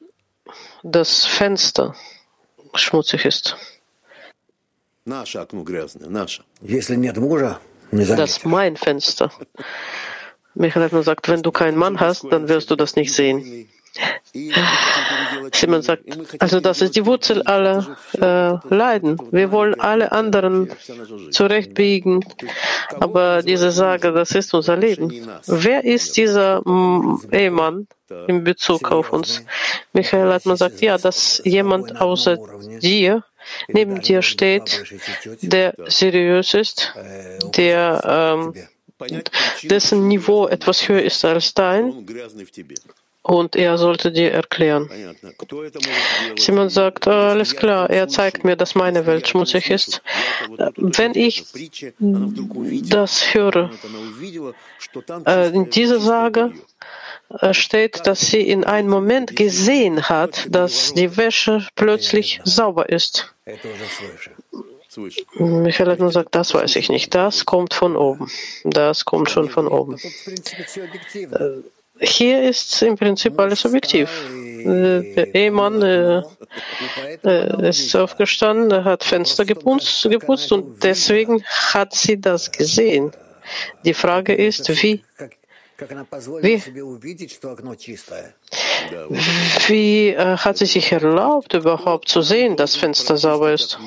dass 0.83 1.25
Fenster 1.25 1.95
schmutzig 2.75 3.25
ist? 3.25 3.55
Das 5.05 5.35
ist 8.29 8.45
mein 8.45 8.77
Fenster. 8.77 9.31
Michael 10.53 10.89
gesagt, 10.89 11.29
wenn 11.29 11.41
du 11.41 11.51
keinen 11.51 11.77
Mann 11.77 11.99
hast, 11.99 12.25
dann 12.31 12.47
wirst 12.49 12.69
du 12.69 12.75
das 12.75 12.95
nicht 12.95 13.13
sehen. 13.13 13.69
Simon 15.53 15.81
sagt, 15.81 16.03
also 16.39 16.59
das 16.61 16.81
ist 16.81 16.95
die 16.95 17.05
Wurzel 17.05 17.41
aller 17.43 17.97
äh, 18.13 18.73
Leiden. 18.73 19.17
Wir 19.31 19.51
wollen 19.51 19.79
alle 19.79 20.11
anderen 20.11 20.69
zurechtbiegen, 21.31 22.23
aber 22.99 23.43
diese 23.43 23.71
Sage, 23.71 24.11
das 24.13 24.31
ist 24.31 24.53
unser 24.53 24.77
Leben. 24.77 25.27
Wer 25.47 25.83
ist 25.83 26.15
dieser 26.15 26.61
mm, 26.67 27.27
Ehemann 27.31 27.87
in 28.27 28.43
Bezug 28.43 28.89
auf 28.91 29.11
uns? 29.11 29.43
Michael 29.93 30.27
Leitmann 30.27 30.57
sagt, 30.57 30.81
ja, 30.81 30.97
dass 30.97 31.41
jemand 31.43 31.99
außer 31.99 32.37
dir 32.79 33.23
neben 33.67 34.01
dir 34.01 34.21
steht, 34.21 34.83
der 35.41 35.73
seriös 35.87 36.53
ist, 36.53 36.93
der 37.57 38.01
ähm, 38.05 38.53
dessen 39.63 40.07
Niveau 40.07 40.47
etwas 40.47 40.87
höher 40.87 41.01
ist 41.01 41.25
als 41.25 41.53
dein 41.53 42.05
und 43.23 43.55
er 43.55 43.77
sollte 43.77 44.11
dir 44.11 44.31
erklären. 44.31 44.89
Simon 46.37 46.69
sagt, 46.69 47.07
alles 47.07 47.55
klar, 47.55 47.89
er 47.89 48.07
zeigt 48.07 48.43
mir, 48.43 48.55
dass 48.55 48.75
meine 48.75 49.05
Welt 49.05 49.27
schmutzig 49.27 49.69
ist. 49.69 50.01
Wenn 50.77 51.15
ich 51.15 51.43
das 51.99 53.33
höre, 53.33 53.71
äh, 55.27 55.49
in 55.49 55.69
dieser 55.69 55.99
Sage 55.99 56.51
äh, 57.39 57.53
steht, 57.53 58.07
dass 58.07 58.21
sie 58.21 58.41
in 58.41 58.63
einem 58.63 58.89
Moment 58.89 59.35
gesehen 59.35 60.09
hat, 60.09 60.47
dass 60.49 60.93
die 60.93 61.15
Wäsche 61.15 61.67
plötzlich 61.75 62.41
sauber 62.43 62.89
ist. 62.89 63.33
Michael 65.37 65.95
nur 65.97 66.07
gesagt, 66.07 66.35
das 66.35 66.53
weiß 66.53 66.75
ich 66.75 66.89
nicht. 66.89 67.15
Das 67.15 67.45
kommt 67.45 67.73
von 67.73 67.95
oben. 67.95 68.29
Das 68.65 69.05
kommt 69.05 69.29
schon 69.29 69.49
von 69.49 69.67
oben. 69.67 69.97
Hier 72.01 72.49
ist 72.49 72.81
im 72.81 72.95
Prinzip 72.97 73.39
alles 73.39 73.65
objektiv. 73.65 74.09
Äh, 74.65 75.13
der 75.13 75.35
Ehemann 75.35 75.81
äh, 75.81 76.21
äh, 77.23 77.69
ist 77.69 77.95
aufgestanden, 77.95 78.83
hat 78.83 79.03
Fenster 79.03 79.45
geputzt, 79.45 80.03
geputzt 80.09 80.51
und 80.51 80.83
deswegen 80.83 81.43
hat 81.45 81.93
sie 81.93 82.19
das 82.19 82.51
gesehen. 82.51 83.11
Die 83.85 83.93
Frage 83.93 84.33
ist, 84.33 84.69
wie 84.81 85.03
wie, 86.41 86.61
wie 89.67 90.09
äh, 90.09 90.37
hat 90.37 90.57
sie 90.57 90.65
sich 90.65 90.91
erlaubt, 90.91 91.53
überhaupt 91.53 92.07
zu 92.07 92.21
sehen, 92.21 92.55
dass 92.55 92.75
Fenster 92.75 93.17
sauber 93.17 93.53
ist? 93.53 93.79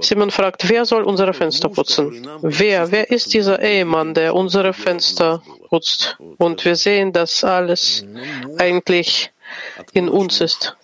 Simon 0.00 0.30
fragt, 0.30 0.68
wer 0.68 0.84
soll 0.84 1.02
unsere 1.02 1.34
Fenster 1.34 1.68
putzen? 1.68 2.28
Wer? 2.42 2.90
Wer 2.90 3.10
ist 3.10 3.34
dieser 3.34 3.60
Ehemann, 3.60 4.14
der 4.14 4.34
unsere 4.34 4.72
Fenster 4.72 5.42
putzt? 5.68 6.16
Und 6.38 6.64
wir 6.64 6.76
sehen, 6.76 7.12
dass 7.12 7.44
alles 7.44 8.04
eigentlich 8.58 9.30
in 9.92 10.08
uns 10.08 10.40
ist. 10.40 10.76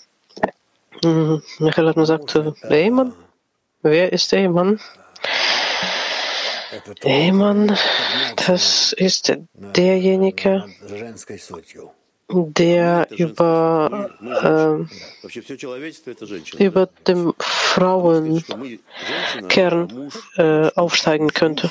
Mhm. 1.02 1.42
Michael 1.58 1.88
hat 1.88 1.96
mir 1.96 2.02
gesagt, 2.02 2.38
Ehemann? 2.70 3.12
Wer 3.82 4.12
ist 4.12 4.32
Ehemann? 4.32 4.80
Ehemann, 7.02 7.76
das 8.46 8.92
ist 8.94 9.32
derjenige, 9.54 10.64
der 12.28 13.06
über, 13.10 14.10
äh, 14.20 14.84
über 16.64 16.88
dem 17.06 17.34
Frauenkern 17.38 18.42
äh, 20.36 20.70
aufsteigen 20.74 21.28
könnte. 21.28 21.70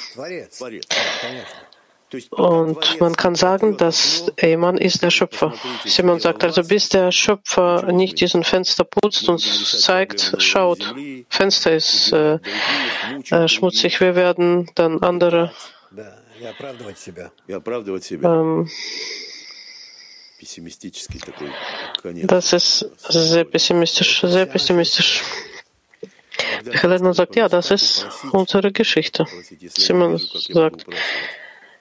Und 2.30 3.00
man 3.00 3.16
kann 3.16 3.34
sagen, 3.34 3.78
dass 3.78 4.32
Ehemann 4.38 4.78
ist 4.78 5.02
der 5.02 5.10
Schöpfer. 5.10 5.54
Simon 5.86 6.20
sagt 6.20 6.44
also, 6.44 6.64
bis 6.64 6.90
der 6.90 7.12
Schöpfer 7.12 7.92
nicht 7.92 8.20
diesen 8.20 8.44
Fenster 8.44 8.84
putzt 8.84 9.28
und 9.30 9.40
zeigt, 9.40 10.36
schaut, 10.38 10.94
Fenster 11.30 11.74
ist 11.74 12.12
äh, 12.12 12.38
äh, 13.32 13.48
schmutzig, 13.48 14.00
wir 14.00 14.16
werden 14.16 14.70
dann 14.76 15.02
andere 15.02 15.52
ähm, 18.24 18.70
das 22.26 22.54
ist 22.54 22.86
sehr 23.10 23.44
pessimistisch, 23.46 24.22
sehr 24.22 24.46
pessimistisch. 24.46 25.24
Helena 26.72 27.14
sagt, 27.14 27.36
ja, 27.36 27.48
das 27.50 27.72
ist 27.72 28.08
unsere 28.32 28.72
Geschichte. 28.72 29.26
Simon 29.78 30.18
sagt, 30.18 30.86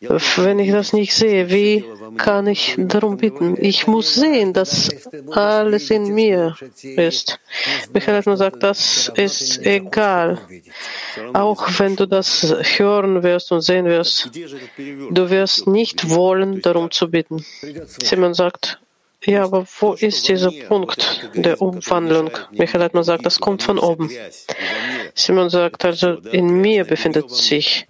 wenn 0.08 0.58
ich 0.58 0.70
das 0.70 0.92
nicht 0.92 1.14
sehe, 1.14 1.50
wie 1.50 1.84
kann 2.16 2.46
ich 2.46 2.74
darum 2.78 3.16
bitten? 3.16 3.56
Ich 3.58 3.86
muss 3.86 4.14
sehen, 4.14 4.52
dass 4.52 4.90
alles 5.30 5.90
in 5.90 6.14
mir 6.14 6.56
ist. 6.82 7.38
Michael 7.92 8.36
sagt, 8.36 8.62
das 8.62 9.12
ist 9.14 9.64
egal. 9.64 10.38
Auch 11.32 11.68
wenn 11.78 11.96
du 11.96 12.06
das 12.06 12.54
hören 12.76 13.22
wirst 13.22 13.52
und 13.52 13.60
sehen 13.60 13.86
wirst, 13.86 14.30
du 15.10 15.30
wirst 15.30 15.66
nicht 15.66 16.10
wollen, 16.10 16.62
darum 16.62 16.90
zu 16.90 17.10
bitten. 17.10 17.44
Simon 18.02 18.34
sagt, 18.34 18.80
ja, 19.24 19.44
aber 19.44 19.66
wo 19.80 19.92
ist 19.94 20.28
dieser 20.28 20.50
Punkt 20.68 21.30
der 21.34 21.60
Umwandlung? 21.60 22.30
Michael 22.50 22.80
Leitmann 22.80 23.04
sagt, 23.04 23.24
das 23.24 23.38
kommt 23.40 23.62
von 23.62 23.78
oben. 23.78 24.10
Simon 25.14 25.50
sagt 25.50 25.84
also, 25.84 26.14
in 26.32 26.60
mir 26.60 26.84
befindet 26.84 27.30
sich 27.30 27.86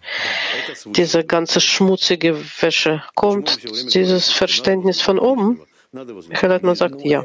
diese 0.87 1.25
ganze 1.25 1.61
schmutzige 1.61 2.37
Wäsche. 2.61 3.03
Kommt 3.15 3.59
dieses 3.95 4.31
Verständnis 4.31 5.01
von 5.01 5.19
oben? 5.19 5.61
Michael 5.93 6.49
Leitmann 6.49 6.75
sagt, 6.75 7.05
ja. 7.05 7.25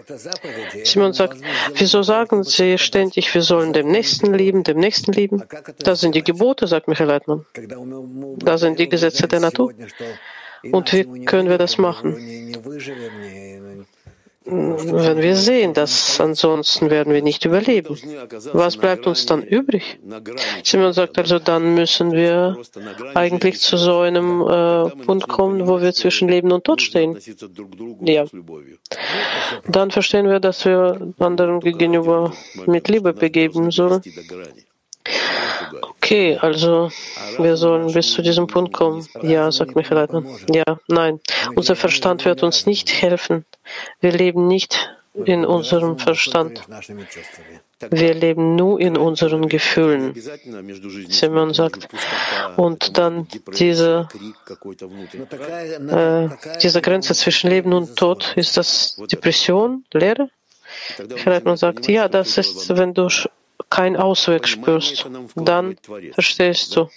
Simon 0.83 1.13
sagt, 1.13 1.37
wieso 1.75 2.03
sagen 2.03 2.43
Sie 2.43 2.77
ständig, 2.77 3.33
wir 3.33 3.41
sollen 3.41 3.71
dem 3.71 3.87
Nächsten 3.87 4.33
lieben, 4.33 4.63
dem 4.63 4.77
Nächsten 4.77 5.13
lieben? 5.13 5.43
Das 5.79 6.01
sind 6.01 6.15
die 6.15 6.23
Gebote, 6.23 6.67
sagt 6.67 6.87
Michael 6.89 7.07
Leitmann. 7.07 7.45
Das 8.39 8.61
sind 8.61 8.77
die 8.77 8.89
Gesetze 8.89 9.27
der 9.27 9.39
Natur. 9.39 9.73
Und 10.71 10.91
wie 10.91 11.25
können 11.25 11.49
wir 11.49 11.57
das 11.57 11.77
machen? 11.77 12.15
Wenn 14.49 15.21
wir 15.21 15.35
sehen, 15.35 15.73
dass 15.73 16.19
ansonsten 16.19 16.89
werden 16.89 17.13
wir 17.13 17.21
nicht 17.21 17.43
überleben. 17.45 17.97
Was 18.53 18.77
bleibt 18.77 19.05
uns 19.05 19.25
dann 19.25 19.43
übrig? 19.43 19.99
Simon 20.63 20.93
sagt 20.93 21.17
also, 21.17 21.39
dann 21.39 21.73
müssen 21.73 22.11
wir 22.11 22.57
eigentlich 23.13 23.59
zu 23.59 23.77
so 23.77 23.99
einem 23.99 24.41
äh, 24.41 24.89
Punkt 25.05 25.27
kommen, 25.27 25.67
wo 25.67 25.81
wir 25.81 25.93
zwischen 25.93 26.29
Leben 26.29 26.51
und 26.51 26.63
Tod 26.63 26.81
stehen. 26.81 27.17
Ja. 28.01 28.25
Dann 29.67 29.91
verstehen 29.91 30.29
wir, 30.29 30.39
dass 30.39 30.63
wir 30.65 31.13
anderen 31.19 31.59
gegenüber 31.59 32.33
mit 32.65 32.87
Liebe 32.87 33.13
begeben 33.13 33.71
sollen. 33.71 34.01
Okay, 36.07 36.37
also 36.37 36.89
wir 37.37 37.57
sollen 37.57 37.91
bis 37.91 38.13
zu 38.13 38.21
diesem 38.21 38.47
Punkt 38.47 38.71
kommen. 38.71 39.05
Ja, 39.23 39.51
sagt 39.51 39.75
Michael 39.75 39.97
Leitner. 39.97 40.23
Ja, 40.49 40.79
nein. 40.87 41.19
Unser 41.53 41.75
Verstand 41.75 42.23
wird 42.23 42.43
uns 42.43 42.65
nicht 42.65 43.01
helfen. 43.01 43.43
Wir 43.99 44.13
leben 44.13 44.47
nicht 44.47 44.89
in 45.25 45.45
unserem 45.45 45.99
Verstand. 45.99 46.61
Wir 47.89 48.13
leben 48.13 48.55
nur 48.55 48.79
in 48.79 48.95
unseren 48.95 49.49
Gefühlen. 49.49 50.15
Simon 51.09 51.53
sagt. 51.53 51.89
Und 52.55 52.97
dann 52.97 53.27
diese, 53.59 54.07
äh, 55.89 56.29
diese 56.63 56.81
Grenze 56.81 57.15
zwischen 57.15 57.49
Leben 57.49 57.73
und 57.73 57.97
Tod, 57.97 58.31
ist 58.37 58.55
das 58.55 58.95
Depression, 59.11 59.83
Leere? 59.91 60.29
Michael 61.17 61.57
sagt, 61.57 61.89
ja, 61.89 62.07
das 62.07 62.37
ist, 62.37 62.69
wenn 62.77 62.93
du 62.93 63.09
keinen 63.69 63.97
Ausweg 63.97 64.47
spürst, 64.47 65.05
dann 65.35 65.77
verstehst 66.13 66.75
du. 66.75 66.89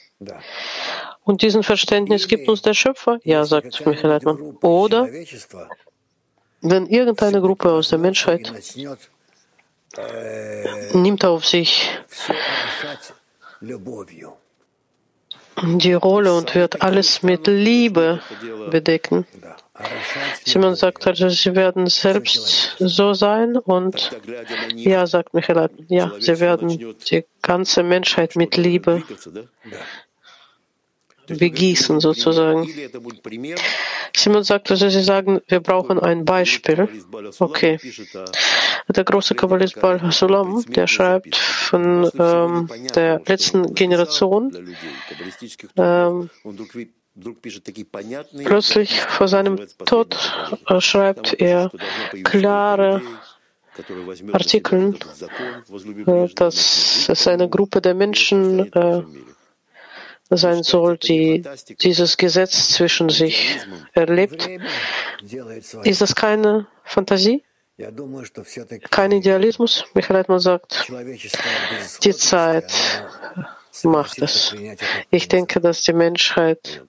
Und 1.25 1.43
diesen 1.43 1.63
Verständnis 1.63 2.29
gibt 2.29 2.49
uns 2.49 2.63
der 2.63 2.75
Schöpfer? 2.75 3.21
Ja, 3.25 3.45
sagt 3.45 3.85
Michael 3.87 4.11
Leitmann. 4.11 4.57
Oder 4.63 5.09
wenn 6.63 6.87
irgendeine 6.87 7.41
Gruppe 7.41 7.73
aus 7.73 7.89
der 7.89 7.99
Menschheit 7.99 8.53
nimmt 10.93 11.25
auf 11.25 11.47
sich 11.47 11.91
die 15.63 15.93
Rolle 15.93 16.35
und 16.35 16.55
wird 16.55 16.83
alles 16.83 17.23
mit 17.23 17.47
Liebe 17.47 18.21
bedecken, 18.71 19.27
Simon 20.45 20.75
sagt 20.75 21.07
also, 21.07 21.29
sie 21.29 21.55
werden 21.55 21.87
selbst 21.87 22.77
so 22.79 23.15
sein 23.15 23.57
und 23.57 24.11
ja, 24.75 25.07
sagt 25.07 25.35
Michael, 25.35 25.71
ja, 25.89 26.13
sie 26.19 26.39
werden 26.41 26.97
die 27.11 27.25
ganze 27.43 27.83
Menschheit 27.83 28.37
mit 28.37 28.57
Liebe 28.57 29.03
begießen 31.27 32.01
sozusagen. 32.01 32.69
Simon 34.17 34.43
sagt 34.43 34.71
also, 34.71 34.89
sie 34.89 35.03
sagen, 35.03 35.41
wir 35.47 35.61
brauchen 35.61 35.99
ein 35.99 36.25
Beispiel. 36.25 36.89
Okay. 37.39 37.79
Der 38.89 39.05
große 39.05 39.35
Kabbalist 39.35 39.81
Bal 39.81 40.11
Sulam, 40.11 40.65
der 40.67 40.87
schreibt 40.87 41.37
von 41.37 42.11
ähm, 42.19 42.69
der 42.95 43.23
letzten 43.27 43.75
Generation, 43.75 44.75
ähm, 45.77 46.31
Plötzlich 48.45 49.01
vor 49.01 49.29
seinem 49.29 49.59
Tod 49.87 50.17
schreibt 50.79 51.35
er 51.41 51.71
klare 52.25 53.03
Artikel, 54.33 54.95
dass 56.35 57.09
es 57.09 57.27
eine 57.29 57.49
Gruppe 57.49 57.81
der 57.81 57.95
Menschen 57.95 58.71
sein 60.31 60.63
soll, 60.63 60.99
die 60.99 61.43
dieses 61.81 62.17
Gesetz 62.17 62.71
zwischen 62.71 63.09
sich 63.09 63.59
erlebt. 63.93 64.49
Ist 65.85 66.01
das 66.01 66.15
keine 66.15 66.67
Fantasie? 66.85 67.43
Kein 68.91 69.13
Idealismus? 69.13 69.85
Michael 69.95 70.17
Leitmann 70.17 70.41
sagt, 70.41 70.87
die 72.05 72.15
Zeit 72.15 72.73
macht 73.83 74.19
es. 74.19 74.55
Ich 75.11 75.29
denke, 75.29 75.61
dass 75.61 75.83
die 75.83 75.95
Menschheit 75.95 76.83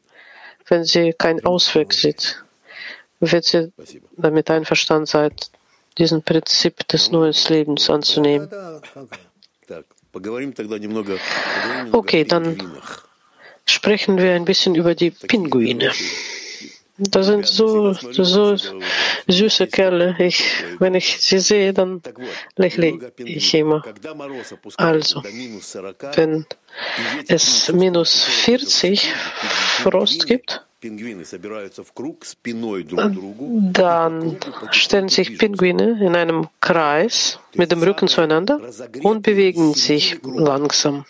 wenn 0.72 0.86
sie 0.86 1.14
keinen 1.14 1.46
Ausweg 1.46 1.94
sieht, 1.94 2.42
wird 3.20 3.44
sie 3.44 3.72
damit 4.18 4.50
einverstanden 4.50 5.06
sein, 5.06 5.32
diesen 5.98 6.24
Prinzip 6.24 6.88
des 6.88 7.12
neuen 7.12 7.36
Lebens 7.50 7.90
anzunehmen. 7.90 8.50
Okay, 11.92 12.24
dann 12.24 12.58
sprechen 13.66 14.18
wir 14.18 14.34
ein 14.34 14.46
bisschen 14.46 14.76
über 14.76 14.96
die 14.96 15.12
Pinguine. 15.12 15.92
Das 16.98 17.26
sind 17.26 17.46
so, 17.46 17.94
so 17.94 18.56
süße 19.28 19.68
Kerle. 19.68 20.16
Ich, 20.20 20.64
wenn 20.80 20.94
ich 20.94 21.22
sie 21.22 21.40
sehe, 21.40 21.74
dann 21.74 22.02
lächle 22.58 23.12
ich 23.18 23.54
immer. 23.54 23.82
Also, 24.78 25.24
wenn 25.24 26.46
es 27.28 27.72
minus 27.72 28.24
40 28.24 29.14
Frost 29.84 30.28
gibt, 30.28 30.66
dann 33.74 34.38
stellen 34.72 35.10
sich 35.10 35.38
Pinguine 35.38 36.04
in 36.04 36.16
einem 36.16 36.48
Kreis 36.60 37.40
mit 37.54 37.72
dem 37.72 37.84
Rücken 37.84 38.08
zueinander 38.08 38.60
und 39.04 39.22
bewegen 39.22 39.74
sich 39.76 40.20
langsam. 40.24 41.06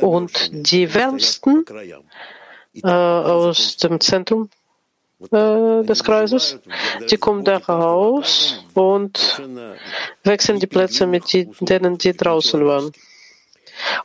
Und 0.00 0.50
die 0.52 0.92
wärmsten 0.94 1.64
äh, 2.82 2.88
aus 2.88 3.78
dem 3.78 4.00
Zentrum 4.00 4.50
des 5.20 6.04
Kreises. 6.04 6.58
Die 7.10 7.16
kommen 7.16 7.44
da 7.44 7.56
raus 7.58 8.64
und 8.74 9.42
wechseln 10.24 10.60
die 10.60 10.66
Plätze 10.66 11.06
mit 11.06 11.32
denen, 11.32 11.98
die 11.98 12.12
draußen 12.12 12.64
waren. 12.64 12.92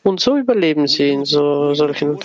Und 0.04 0.20
so 0.20 0.38
überleben 0.38 0.88
sie 0.88 1.10
in 1.10 1.26
so 1.26 1.74
solchen. 1.74 2.20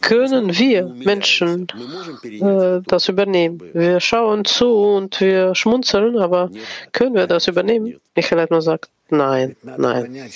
Können 0.00 0.56
wir 0.56 0.84
Menschen 0.86 1.66
äh, 2.24 2.80
das 2.86 3.08
übernehmen? 3.08 3.60
Wir 3.74 4.00
schauen 4.00 4.44
zu 4.44 4.68
und 4.70 5.20
wir 5.20 5.54
schmunzeln, 5.54 6.18
aber 6.18 6.50
können 6.92 7.14
wir 7.14 7.26
das 7.26 7.48
übernehmen? 7.48 8.00
Michael 8.14 8.38
Leitner 8.38 8.62
sagt, 8.62 8.88
nein, 9.10 9.56
nein. 9.62 10.30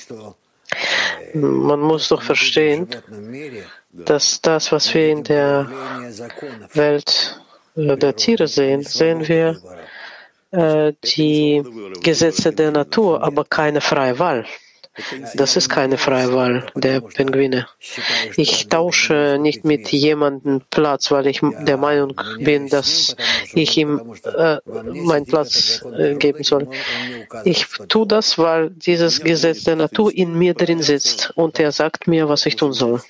Man 1.35 1.81
muss 1.81 2.09
doch 2.09 2.23
verstehen, 2.23 2.89
dass 3.93 4.41
das, 4.41 4.73
was 4.73 4.93
wir 4.95 5.09
in 5.09 5.25
der 5.25 5.71
Welt 6.75 7.41
äh, 7.77 7.97
der 7.97 8.17
Tiere 8.17 8.49
sehen, 8.49 8.83
sehen 8.83 9.27
wir 9.27 9.61
äh, 10.51 10.93
die 11.17 11.63
Gesetze 12.03 12.53
der 12.53 12.71
Natur, 12.71 13.23
aber 13.23 13.45
keine 13.45 13.81
freie 13.81 14.19
Wahl. 14.19 14.45
Das 15.35 15.57
ist 15.57 15.71
keine 15.71 15.97
freie 15.97 16.35
Wahl 16.35 16.67
der 16.75 17.01
Pinguine. 17.01 17.67
Ich 18.37 18.69
tausche 18.69 19.39
nicht 19.41 19.65
mit 19.65 19.89
jemandem 19.89 20.61
Platz, 20.71 21.11
weil 21.11 21.27
ich 21.29 21.41
der 21.67 21.79
Meinung 21.79 22.15
bin, 22.39 22.69
dass 22.69 23.17
ich 23.55 23.79
ihm 23.79 24.15
äh, 24.37 24.59
meinen 24.67 25.25
Platz 25.25 25.83
äh, 25.97 26.15
geben 26.17 26.45
soll. 26.45 26.69
Ich 27.45 27.67
tue 27.89 28.07
das, 28.07 28.37
weil 28.39 28.69
dieses 28.71 29.21
Gesetz 29.23 29.65
der 29.65 29.77
Natur 29.77 30.15
in 30.15 30.39
mir 30.39 30.53
drin 30.53 30.83
sitzt 30.83 31.33
und 31.37 31.59
er 31.59 31.73
sagt 31.73 32.07
mir, 32.07 32.29
was 32.29 32.45
ich 32.45 32.57
tun 32.57 32.75
soll. 32.75 33.01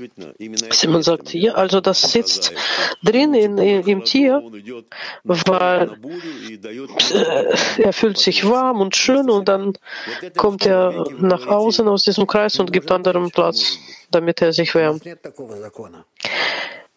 Simon 0.70 1.02
sagt, 1.02 1.34
ja, 1.34 1.54
also 1.54 1.80
das 1.80 2.12
sitzt 2.12 2.52
drin 3.02 3.34
in, 3.34 3.58
in, 3.58 3.82
im 3.88 4.04
Tier, 4.04 4.40
weil 5.24 5.96
äh, 7.12 7.82
er 7.82 7.92
fühlt 7.92 8.18
sich 8.18 8.48
warm 8.48 8.80
und 8.80 8.94
schön 8.94 9.28
und 9.28 9.48
dann 9.48 9.72
kommt 10.36 10.64
er 10.64 11.06
nach 11.18 11.46
Hause 11.46 11.71
außen 11.72 11.88
aus 11.88 12.02
diesem 12.02 12.26
Kreis 12.26 12.58
und 12.58 12.70
gibt 12.70 12.90
anderen 12.90 13.30
Platz, 13.30 13.78
damit 14.10 14.42
er 14.42 14.52
sich 14.52 14.74
wärmt. 14.74 15.04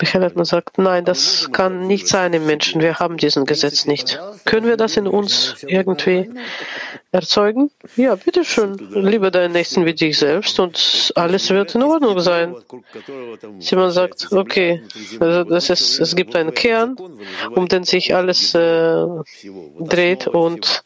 Michael 0.02 0.22
Leitner 0.22 0.44
sagt, 0.44 0.78
nein, 0.78 1.06
das 1.06 1.50
kann 1.54 1.88
nicht 1.88 2.10
sein 2.10 2.34
im 2.34 2.46
Menschen. 2.46 2.82
Wir 2.82 3.00
haben 3.00 3.16
diesen 3.16 3.46
Gesetz 3.46 3.86
nicht. 3.86 4.20
Können 4.44 4.68
wir 4.68 4.76
das 4.76 4.98
in 4.98 5.08
uns 5.08 5.64
irgendwie 5.66 6.30
erzeugen? 7.15 7.71
Ja, 7.95 8.15
bitteschön. 8.15 8.78
Liebe 8.91 9.32
deinen 9.32 9.54
Nächsten 9.54 9.86
wie 9.86 9.93
dich 9.93 10.17
selbst 10.17 10.60
und 10.60 11.12
alles 11.15 11.49
wird 11.49 11.73
in 11.75 11.84
Ordnung 11.84 12.19
sein. 12.19 12.56
Simon 13.60 13.91
sagt, 13.91 14.32
okay, 14.32 14.82
also 15.19 15.43
das 15.45 15.69
ist, 15.69 15.99
es 15.99 16.15
gibt 16.15 16.36
einen 16.36 16.54
Kern, 16.54 16.97
um 17.56 17.67
den 17.67 17.84
sich 17.86 18.13
alles 18.13 18.54
äh, 18.54 19.06
dreht 19.80 20.28
und 20.28 20.84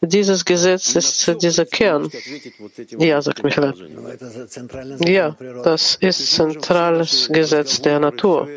dieses 0.00 0.44
Gesetz 0.44 0.96
ist 0.96 1.42
dieser 1.42 1.64
Kern. 1.64 2.10
Ja, 2.98 3.22
sagt 3.22 3.42
Michael. 3.44 3.74
Ja, 5.06 5.36
das 5.64 5.94
ist 5.96 6.34
zentrales 6.34 7.28
Gesetz 7.32 7.80
der 7.80 8.00
Natur. 8.00 8.48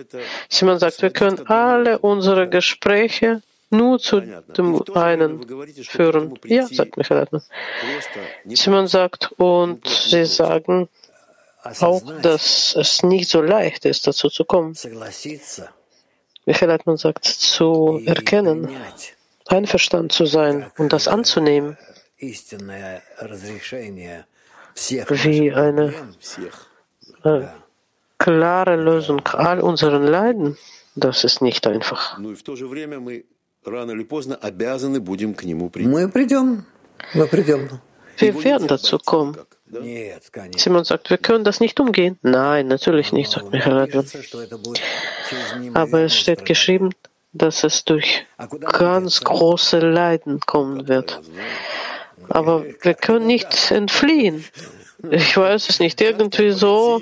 Simon 0.49 0.79
sagt, 0.79 1.01
wir 1.01 1.11
können 1.11 1.39
alle 1.47 1.99
unsere 1.99 2.49
Gespräche 2.49 3.41
nur 3.77 3.99
zu 3.99 4.21
dem 4.21 4.81
einen 4.93 5.45
führen. 5.83 6.39
Ja, 6.45 6.67
sagt 6.67 6.97
Michael. 6.97 7.27
Simon 8.45 8.87
sagt, 8.87 9.31
und 9.37 9.87
sie 9.87 10.25
sagen 10.25 10.89
auch, 11.79 12.01
dass 12.21 12.75
es 12.75 13.03
nicht 13.03 13.29
so 13.29 13.41
leicht 13.41 13.85
ist, 13.85 14.07
dazu 14.07 14.29
zu 14.29 14.45
kommen. 14.45 14.75
Michael 16.45 16.69
Leitmann 16.69 16.97
sagt, 16.97 17.25
zu 17.25 18.01
erkennen, 18.05 18.69
einverstanden 19.47 20.09
zu 20.09 20.25
sein 20.25 20.71
und 20.77 20.93
das 20.93 21.07
anzunehmen, 21.07 21.77
wie 22.17 22.33
eine 25.53 25.93
äh, 27.23 27.41
klare 28.17 28.75
Lösung 28.75 29.21
all 29.27 29.59
unseren 29.59 30.03
Leiden, 30.03 30.57
das 30.95 31.23
ist 31.23 31.41
nicht 31.41 31.67
einfach. 31.67 32.19
Wir 38.17 38.43
werden 38.43 38.67
dazu 38.67 38.97
kommen. 38.99 39.37
Simon 40.55 40.83
sagt, 40.83 41.09
wir 41.09 41.17
können 41.17 41.43
das 41.43 41.59
nicht 41.59 41.79
umgehen. 41.79 42.19
Nein, 42.21 42.67
natürlich 42.67 43.11
nicht, 43.11 43.31
sagt 43.31 43.51
Michael. 43.51 44.05
Aber 45.73 45.99
es 46.01 46.15
steht 46.15 46.45
geschrieben, 46.45 46.91
dass 47.33 47.63
es 47.63 47.83
durch 47.83 48.25
ganz 48.71 49.21
große 49.21 49.79
Leiden 49.79 50.39
kommen 50.41 50.87
wird. 50.87 51.21
Aber 52.29 52.63
wir 52.81 52.93
können 52.93 53.27
nicht 53.27 53.71
entfliehen. 53.71 54.45
Ich 55.11 55.37
weiß 55.37 55.69
es 55.69 55.79
nicht, 55.79 56.01
irgendwie 56.01 56.51
so, 56.51 57.01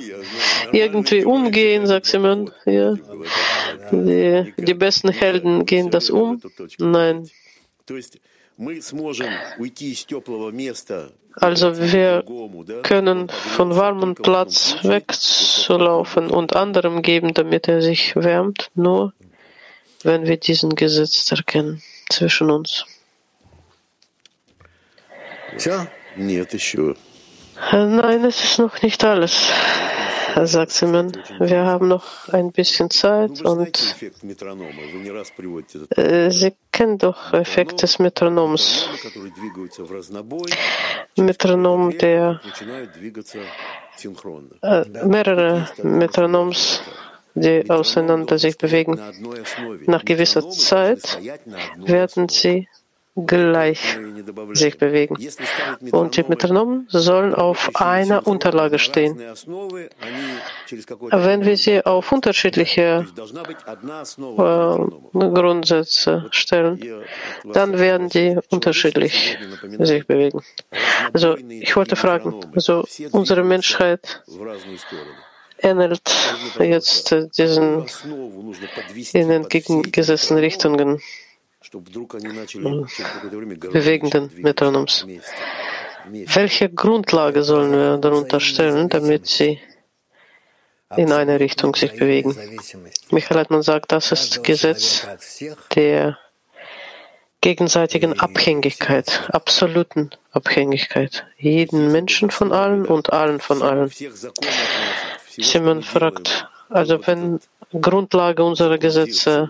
irgendwie 0.71 1.25
umgehen, 1.25 1.87
sagt 1.87 2.05
Simon. 2.05 2.51
Ja. 2.65 2.95
Die, 3.91 4.53
die 4.57 4.73
besten 4.73 5.09
Helden 5.09 5.65
gehen 5.65 5.89
das 5.89 6.09
um. 6.09 6.41
Nein. 6.79 7.29
Also 11.35 11.81
wir 11.91 12.23
können 12.83 13.29
von 13.29 13.75
warmem 13.75 14.13
Platz 14.13 14.75
wegzulaufen 14.83 16.29
und 16.29 16.55
anderem 16.55 17.01
geben, 17.01 17.33
damit 17.33 17.67
er 17.67 17.81
sich 17.81 18.15
wärmt, 18.15 18.69
nur 18.75 19.13
wenn 20.03 20.27
wir 20.27 20.37
diesen 20.37 20.75
Gesetz 20.75 21.31
erkennen 21.31 21.81
zwischen 22.09 22.51
uns. 22.51 22.85
Nein, 27.71 28.25
es 28.25 28.43
ist 28.43 28.59
noch 28.59 28.81
nicht 28.81 29.03
alles, 29.03 29.49
sagt 30.43 30.71
Simon. 30.71 31.11
Wir 31.39 31.63
haben 31.63 31.87
noch 31.87 32.29
ein 32.29 32.51
bisschen 32.51 32.89
Zeit 32.89 33.41
und 33.41 33.95
äh, 35.95 36.29
Sie 36.29 36.53
kennen 36.71 36.97
doch 36.97 37.33
Effekt 37.33 37.81
des 37.81 37.99
Metronoms. 37.99 38.89
Metronom, 41.15 41.97
der 41.97 42.41
äh, 44.61 45.05
mehrere 45.05 45.67
Metronoms 45.83 46.81
die 47.35 47.69
auseinander 47.69 48.37
sich 48.37 48.57
bewegen. 48.57 48.99
Nach 49.87 50.05
gewisser 50.05 50.49
Zeit 50.49 51.19
werden 51.77 52.29
sie 52.29 52.67
gleich 53.15 53.97
sich 54.53 54.77
bewegen. 54.77 55.15
Und 55.91 56.17
die 56.17 56.23
Metronomen 56.23 56.87
sollen 56.89 57.35
auf 57.35 57.69
einer 57.75 58.25
Unterlage 58.25 58.79
stehen. 58.79 59.17
Wenn 61.11 61.45
wir 61.45 61.57
sie 61.57 61.85
auf 61.85 62.11
unterschiedliche 62.11 63.05
äh, 64.17 64.77
Grundsätze 65.13 66.27
stellen, 66.31 66.81
dann 67.53 67.77
werden 67.77 68.09
die 68.09 68.37
unterschiedlich 68.49 69.37
sich 69.79 70.07
bewegen. 70.07 70.41
Also 71.13 71.37
ich 71.37 71.75
wollte 71.75 71.95
fragen, 71.95 72.41
also 72.55 72.85
unsere 73.11 73.43
Menschheit 73.43 74.23
ähnelt 75.59 76.01
jetzt 76.59 77.15
diesen 77.37 77.85
in 79.13 79.29
entgegengesetzten 79.29 80.37
Richtungen 80.37 80.99
bewegenden 83.71 84.31
Metronoms. 84.37 85.05
Welche 86.05 86.69
Grundlage 86.69 87.43
sollen 87.43 87.71
wir 87.71 87.97
darunter 87.97 88.39
stellen, 88.39 88.89
damit 88.89 89.27
sie 89.27 89.59
in 90.97 91.11
eine 91.11 91.39
Richtung 91.39 91.75
sich 91.75 91.93
bewegen? 91.93 92.35
Michael 93.11 93.37
Leitmann 93.37 93.61
sagt, 93.63 93.91
das 93.91 94.11
ist 94.11 94.43
Gesetz 94.43 95.07
der 95.75 96.17
gegenseitigen 97.41 98.19
Abhängigkeit, 98.19 99.29
absoluten 99.31 100.11
Abhängigkeit. 100.31 101.25
Jeden 101.37 101.91
Menschen 101.91 102.31
von 102.31 102.53
allen 102.53 102.85
und 102.85 103.11
allen 103.11 103.39
von 103.39 103.61
allen. 103.61 103.91
Simon 105.27 105.83
fragt, 105.83 106.47
also 106.69 107.05
wenn 107.05 107.39
Grundlage 107.81 108.43
unserer 108.43 108.77
Gesetze. 108.77 109.49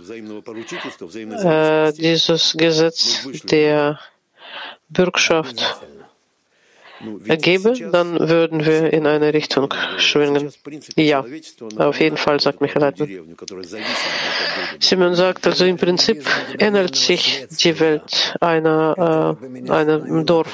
äh, 1.44 1.94
dieses 1.94 2.54
Gesetz 2.58 3.28
der 3.44 4.00
Bürgschaft 4.90 5.64
ergebe, 7.28 7.74
dann 7.92 8.20
würden 8.20 8.66
wir 8.66 8.94
in 8.94 9.08
eine 9.08 9.34
Richtung 9.34 9.74
schwingen. 9.98 10.52
Ja, 10.96 11.26
auf 11.78 12.00
jeden 12.00 12.18
Fall, 12.18 12.40
sagt 12.40 12.62
Michael 12.62 12.82
Leitner. 12.82 13.08
Simon 14.80 15.16
sagt, 15.16 15.48
also 15.48 15.66
im 15.66 15.78
Prinzip 15.78 16.26
ändert 16.58 16.96
sich 16.96 17.46
die 17.64 17.80
Welt 17.80 18.36
einer, 18.40 19.38
äh, 19.46 19.72
einem 19.72 20.26
Dorf. 20.26 20.50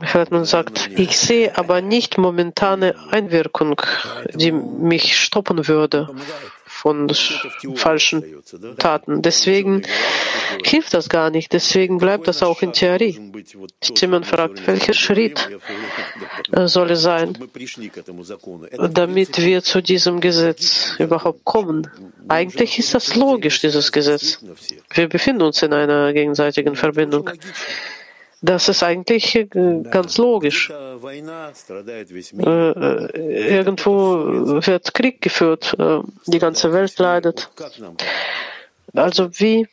Michael 0.00 0.44
sagt, 0.44 0.90
ich 0.96 1.16
sehe 1.16 1.56
aber 1.56 1.80
nicht 1.80 2.18
momentane 2.18 2.94
Einwirkung, 3.10 3.80
die 4.34 4.52
mich 4.52 5.16
stoppen 5.16 5.68
würde 5.68 6.08
von 6.76 7.10
falschen 7.74 8.22
Taten. 8.78 9.22
Deswegen 9.22 9.82
hilft 10.64 10.92
das 10.94 11.08
gar 11.08 11.30
nicht. 11.30 11.52
Deswegen 11.52 11.98
bleibt 11.98 12.28
das 12.28 12.42
auch 12.42 12.60
in 12.62 12.72
Theorie. 12.72 13.18
Simon 13.82 14.24
fragt, 14.24 14.66
welcher 14.66 14.92
Schritt 14.92 15.48
soll 16.52 16.90
es 16.90 17.02
sein, 17.02 17.36
damit 18.90 19.38
wir 19.38 19.62
zu 19.62 19.80
diesem 19.80 20.20
Gesetz 20.20 20.94
überhaupt 20.98 21.44
kommen? 21.44 21.88
Eigentlich 22.28 22.78
ist 22.78 22.94
das 22.94 23.14
logisch, 23.16 23.60
dieses 23.60 23.90
Gesetz. 23.90 24.38
Wir 24.92 25.08
befinden 25.08 25.42
uns 25.42 25.62
in 25.62 25.72
einer 25.72 26.12
gegenseitigen 26.12 26.76
Verbindung. 26.76 27.30
Das 28.43 28.69
ist 28.69 28.81
eigentlich 28.81 29.35
äh, 29.35 29.45
ganz 29.91 30.17
logisch. 30.17 30.71
Äh, 30.71 30.95
äh, 30.95 31.03
irgendwo 33.57 34.61
wird 34.65 34.93
Krieg 34.95 35.21
geführt, 35.21 35.77
die 36.25 36.39
ganze 36.39 36.73
Welt 36.73 36.97
leidet. 36.97 37.49
Also 38.93 39.29
wie 39.39 39.67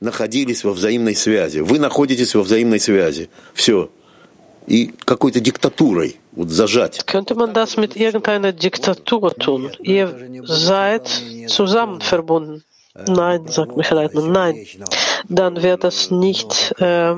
находились 0.00 0.64
во 0.64 0.72
взаимной 0.72 1.14
связи. 1.14 1.58
Вы 1.60 1.78
находитесь 1.78 2.34
во 2.34 2.42
взаимной 2.42 2.80
связи. 2.80 3.28
Все. 3.54 3.90
И 4.66 4.92
какой-то 5.04 5.40
диктатурой 5.40 6.20
вот 6.32 6.50
зажать. 6.50 7.04
Könnte 7.06 7.34
man 7.34 7.54
das 7.54 7.76
mit 7.76 7.96
irgendeiner 7.96 8.52
Diktatur 8.52 9.34
tun? 9.34 9.70
Ihr 9.80 10.14
seid 10.44 11.08
zusammen 11.48 12.00
verbunden. 12.00 12.64
Nein, 12.95 13.47
sagt 13.47 13.75
Michael 13.75 14.03
Leitner, 14.03 14.21
nein. 14.27 14.67
Dann 15.27 15.63
wird 15.63 15.83
das 15.83 16.11
nicht 16.11 16.75
äh, 16.79 17.11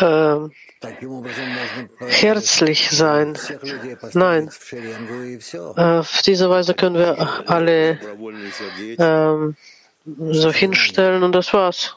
äh, 0.00 0.48
herzlich 1.98 2.90
sein. 2.90 3.36
Nein. 4.14 4.50
Auf 5.76 6.22
diese 6.22 6.50
Weise 6.50 6.74
können 6.74 6.96
wir 6.96 7.50
alle 7.50 7.98
äh, 8.96 9.52
so 10.30 10.52
hinstellen 10.52 11.22
und 11.22 11.32
das 11.32 11.52
war's. 11.52 11.96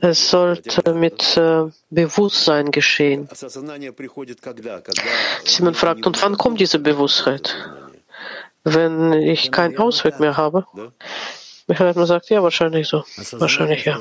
Es 0.00 0.30
sollte 0.30 0.94
mit 0.94 1.36
äh, 1.36 1.64
Bewusstsein 1.90 2.70
geschehen. 2.70 3.28
Simon 5.44 5.74
fragt, 5.74 6.06
und 6.06 6.22
wann 6.22 6.36
kommt 6.36 6.60
diese 6.60 6.78
Bewusstheit? 6.78 7.54
Wenn 8.66 9.12
ich 9.12 9.50
keinen 9.50 9.78
Ausweg 9.78 10.20
mehr 10.20 10.36
habe? 10.36 10.66
Michael 11.68 11.88
hat 11.88 11.96
mir 11.96 12.02
gesagt, 12.02 12.30
ja, 12.30 12.42
wahrscheinlich 12.42 12.86
so. 12.86 13.02
Wahrscheinlich 13.32 13.84
ja. 13.84 13.98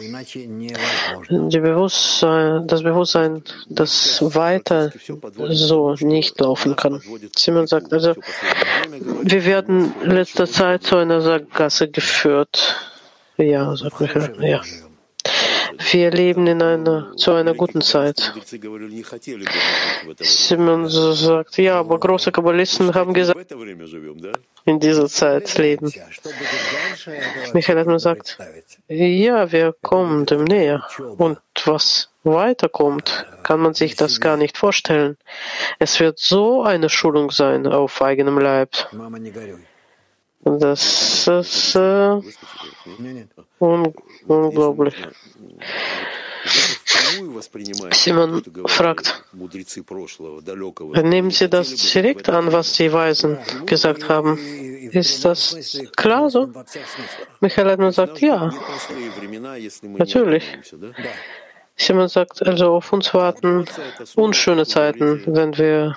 Die 1.30 1.60
Bewusstsein, 1.60 2.68
das 2.68 2.84
Bewusstsein, 2.84 3.44
das 3.70 4.22
weiter 4.36 4.92
so 5.50 5.96
nicht 6.00 6.40
laufen 6.40 6.76
kann. 6.76 7.02
Simon 7.36 7.66
sagt 7.66 7.92
also, 7.92 8.14
wir 9.24 9.46
werden 9.46 9.96
letzter 10.04 10.46
Zeit 10.46 10.84
zu 10.84 10.98
einer 10.98 11.22
Sackgasse 11.22 11.90
geführt. 11.90 12.76
Ja, 13.38 13.76
sagt 13.76 14.00
Michael, 14.00 14.36
ja. 14.42 14.62
Wir 15.92 16.12
leben 16.12 16.48
in 16.48 16.62
einer, 16.62 17.14
zu 17.16 17.32
einer 17.34 17.54
guten 17.54 17.82
Zeit. 17.82 18.34
Simon 20.20 20.90
sagt, 20.90 21.58
ja, 21.58 21.80
aber 21.80 22.00
große 22.00 22.32
Kabbalisten 22.32 22.94
haben 22.94 23.14
gesagt, 23.14 23.54
in 24.66 24.80
dieser 24.80 25.08
Zeit 25.08 25.58
leben. 25.58 25.92
Michael 27.54 27.86
mir 27.86 27.94
gesagt, 27.94 28.38
ja, 28.88 29.52
wir 29.52 29.76
kommen 29.82 30.26
dem 30.26 30.44
näher. 30.44 30.84
Und 31.18 31.40
was 31.66 32.10
weiterkommt, 32.24 33.26
kann 33.44 33.60
man 33.60 33.74
sich 33.74 33.96
das 33.96 34.20
gar 34.20 34.38
nicht 34.38 34.58
vorstellen. 34.58 35.18
Es 35.80 36.00
wird 36.00 36.20
so 36.20 36.64
eine 36.64 36.90
Schulung 36.90 37.32
sein 37.32 37.68
auf 37.68 38.02
eigenem 38.02 38.40
Leib. 38.40 38.72
Das 40.46 41.28
ist 41.28 41.76
äh, 41.76 42.22
un 43.60 43.94
unglaublich. 44.28 44.94
Simon 47.92 48.44
fragt, 48.68 49.24
nehmen 51.04 51.32
Sie 51.32 51.50
das 51.50 51.74
direkt 51.76 52.30
an, 52.30 52.52
was 52.52 52.74
die 52.74 52.94
Weisen 52.94 53.40
gesagt 53.66 54.08
haben? 54.08 54.38
Ist 54.92 55.26
das 55.26 55.82
klar 55.96 56.30
so? 56.30 56.52
Michael 57.40 57.92
sagt, 57.92 58.22
ja, 58.22 58.54
natürlich. 59.82 60.58
Simon 61.76 62.08
sagt, 62.08 62.46
also 62.46 62.76
auf 62.76 62.94
uns 62.94 63.14
warten 63.16 63.66
unschöne 64.16 64.66
Zeiten, 64.66 65.24
wenn 65.26 65.58
wir 65.58 65.96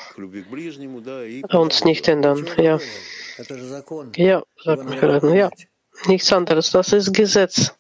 uns 1.53 1.85
nicht 1.85 2.09
ändern. 2.09 2.49
Ja, 2.57 2.79
ja 4.17 4.43
sagt 4.65 4.85
Michael 4.85 5.17
Edmund, 5.17 5.37
ja. 5.37 5.51
Nichts 6.07 6.33
anderes. 6.33 6.71
Das 6.71 6.93
ist 6.93 7.13
Gesetz. 7.13 7.75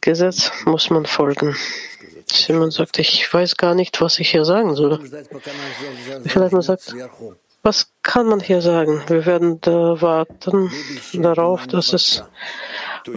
Gesetz 0.00 0.50
muss 0.64 0.90
man 0.90 1.06
folgen. 1.06 1.54
Simon 2.26 2.70
sagt, 2.70 2.98
ich 2.98 3.32
weiß 3.32 3.56
gar 3.56 3.74
nicht, 3.74 4.00
was 4.00 4.18
ich 4.18 4.30
hier 4.30 4.44
sagen 4.44 4.74
soll. 4.74 4.98
Vielleicht 6.26 6.52
man 6.52 6.62
sagt, 6.62 6.94
was 7.62 7.92
kann 8.02 8.26
man 8.26 8.40
hier 8.40 8.62
sagen? 8.62 9.02
Wir 9.06 9.26
werden 9.26 9.60
da 9.60 10.00
warten 10.00 10.72
darauf, 11.12 11.66
dass 11.66 11.92
es 11.92 12.24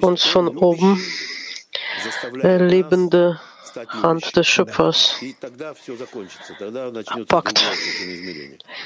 uns 0.02 0.26
von 0.26 0.58
oben 0.58 1.02
lebende 2.44 3.40
Hand 3.90 4.36
des 4.36 4.48
Schöpfers 4.48 5.16
packt. 7.28 7.64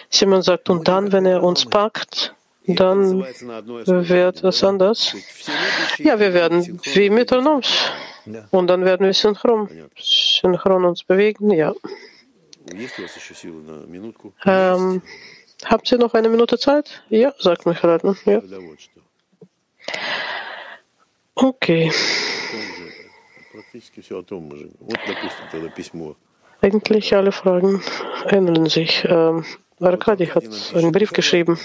Simon 0.10 0.42
sagt, 0.42 0.70
und 0.70 0.88
dann, 0.88 1.12
wenn 1.12 1.26
er 1.26 1.44
uns 1.44 1.66
packt, 1.66 2.34
dann 2.76 3.20
wird 3.20 4.44
es 4.44 4.64
anders. 4.64 5.16
Ja, 5.98 6.20
wir 6.20 6.34
werden 6.34 6.80
wie 6.94 7.10
Metronoms. 7.10 7.92
Und 8.52 8.68
dann 8.68 8.86
werden 8.86 9.06
wir 9.06 9.14
synchron, 9.14 9.70
synchron 9.98 10.86
uns 10.86 11.04
bewegen, 11.04 11.52
ja. 11.52 11.74
Ähm, 14.46 15.02
haben 15.66 15.86
Sie 15.86 15.98
noch 15.98 16.14
eine 16.14 16.30
Minute 16.30 16.58
Zeit? 16.58 17.04
Ja, 17.10 17.34
sagt 17.40 17.66
Michael 17.66 17.90
Leitner. 17.92 18.16
Ja. 18.26 18.42
Okay. 21.36 21.92
Eigentlich 26.62 27.16
alle 27.16 27.32
Fragen 27.32 27.82
ändern 28.26 28.66
sich. 28.68 29.06
Ähm, 29.08 29.46
Arkadi 29.80 30.28
hat 30.28 30.44
einen 30.76 30.92
Brief 30.92 31.12
geschrieben. 31.12 31.58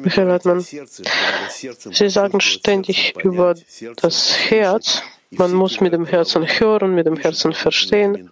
Michael 0.00 0.28
Leitmann, 0.28 0.60
Sie 0.60 2.08
sagen 2.08 2.40
ständig 2.40 3.14
über 3.22 3.54
das 3.96 4.50
Herz. 4.50 5.02
Man 5.30 5.52
muss 5.52 5.80
mit 5.80 5.92
dem 5.92 6.06
Herzen 6.06 6.46
hören, 6.46 6.94
mit 6.94 7.06
dem 7.06 7.16
Herzen 7.16 7.52
verstehen. 7.52 8.30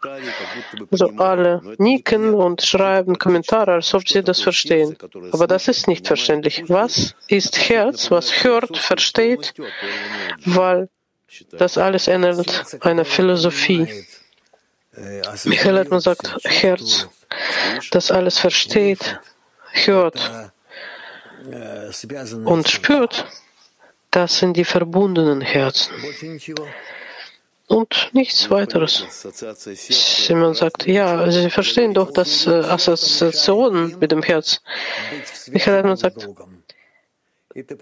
Also 0.90 1.11
alle 1.18 1.61
nicken 1.76 2.32
und 2.32 2.62
schreiben 2.62 3.18
Kommentare, 3.18 3.74
als 3.74 3.92
ob 3.92 4.09
sie 4.09 4.22
das 4.22 4.40
verstehen. 4.40 4.96
Aber 5.32 5.46
das 5.46 5.68
ist 5.68 5.88
nicht 5.88 6.06
verständlich. 6.06 6.64
Was 6.68 7.14
ist 7.28 7.68
Herz? 7.68 8.11
Was 8.11 8.42
hört, 8.42 8.78
versteht? 8.78 9.52
Weil 10.46 10.88
das 11.52 11.76
alles 11.76 12.09
ändert 12.09 12.78
eine 12.80 13.04
Philosophie. 13.04 14.06
Michael 15.44 15.74
Leitmann 15.74 16.00
sagt, 16.00 16.35
Herz, 16.44 17.09
das 17.90 18.11
alles 18.11 18.38
versteht, 18.38 19.20
hört 19.72 20.50
und 22.44 22.68
spürt, 22.68 23.26
das 24.11 24.38
sind 24.38 24.56
die 24.56 24.64
verbundenen 24.64 25.40
Herzen. 25.40 25.92
Und 27.68 28.11
nichts 28.12 28.48
weiteres. 28.48 29.04
Simon 29.64 30.54
sagt, 30.54 30.87
ja, 30.87 31.28
Sie 31.30 31.50
verstehen 31.50 31.94
doch 31.94 32.12
das 32.12 32.46
äh, 32.46 32.50
Assoziationen 32.50 33.98
mit 33.98 34.12
dem 34.12 34.22
Herz. 34.22 34.62
Michael 35.48 35.96
sagt, 35.96 36.28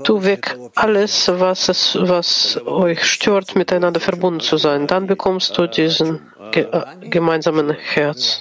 tu 0.04 0.24
weg 0.24 0.56
alles, 0.74 1.28
was, 1.28 1.68
es, 1.68 1.98
was 2.00 2.58
euch 2.64 3.04
stört, 3.04 3.56
miteinander 3.56 4.00
verbunden 4.00 4.40
zu 4.40 4.56
sein. 4.56 4.86
Dann 4.86 5.06
bekommst 5.06 5.58
du 5.58 5.66
diesen 5.66 6.32
ge 6.52 6.66
äh, 6.70 7.08
gemeinsamen 7.08 7.70
Herz. 7.70 8.40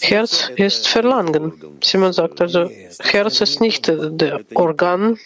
Herz 0.00 0.50
ist 0.56 0.88
Verlangen. 0.88 1.52
Simon 1.82 2.12
sagt 2.12 2.40
also, 2.40 2.70
Herz 3.00 3.40
ist 3.40 3.60
nicht 3.60 3.88
der 3.88 4.40
Organ, 4.54 5.18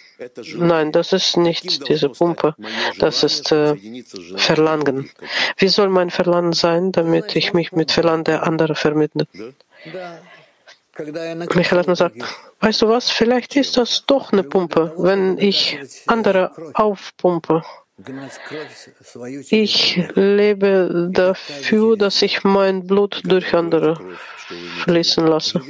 nein, 0.55 0.91
das 0.91 1.13
ist 1.13 1.37
nicht 1.37 1.87
diese 1.87 2.09
Pumpe, 2.09 2.55
das 2.99 3.23
ist 3.23 3.51
äh, 3.51 3.75
Verlangen. 4.37 5.09
Wie 5.57 5.67
soll 5.67 5.89
mein 5.89 6.09
Verlangen 6.09 6.53
sein, 6.53 6.91
damit 6.91 7.35
ich 7.35 7.53
mich 7.53 7.71
mit 7.71 7.91
Verlangen 7.91 8.23
der 8.23 8.43
anderen 8.43 8.75
verbinde? 8.75 9.27
Michael 11.55 11.95
sagt, 11.95 12.17
weißt 12.59 12.81
du 12.83 12.87
was, 12.87 13.09
vielleicht 13.09 13.55
ist 13.55 13.77
das 13.77 14.05
doch 14.05 14.31
eine 14.31 14.43
Pumpe, 14.43 14.93
wenn 14.97 15.37
ich 15.39 15.79
andere 16.07 16.51
aufpumpe. 16.75 17.63
Ich 19.49 20.01
lebe 20.15 21.09
dafür, 21.11 21.95
dass 21.95 22.21
ich 22.23 22.43
mein 22.43 22.87
Blut 22.87 23.21
durch 23.23 23.53
andere 23.53 24.17
fließen 24.83 25.27
lasse. 25.27 25.61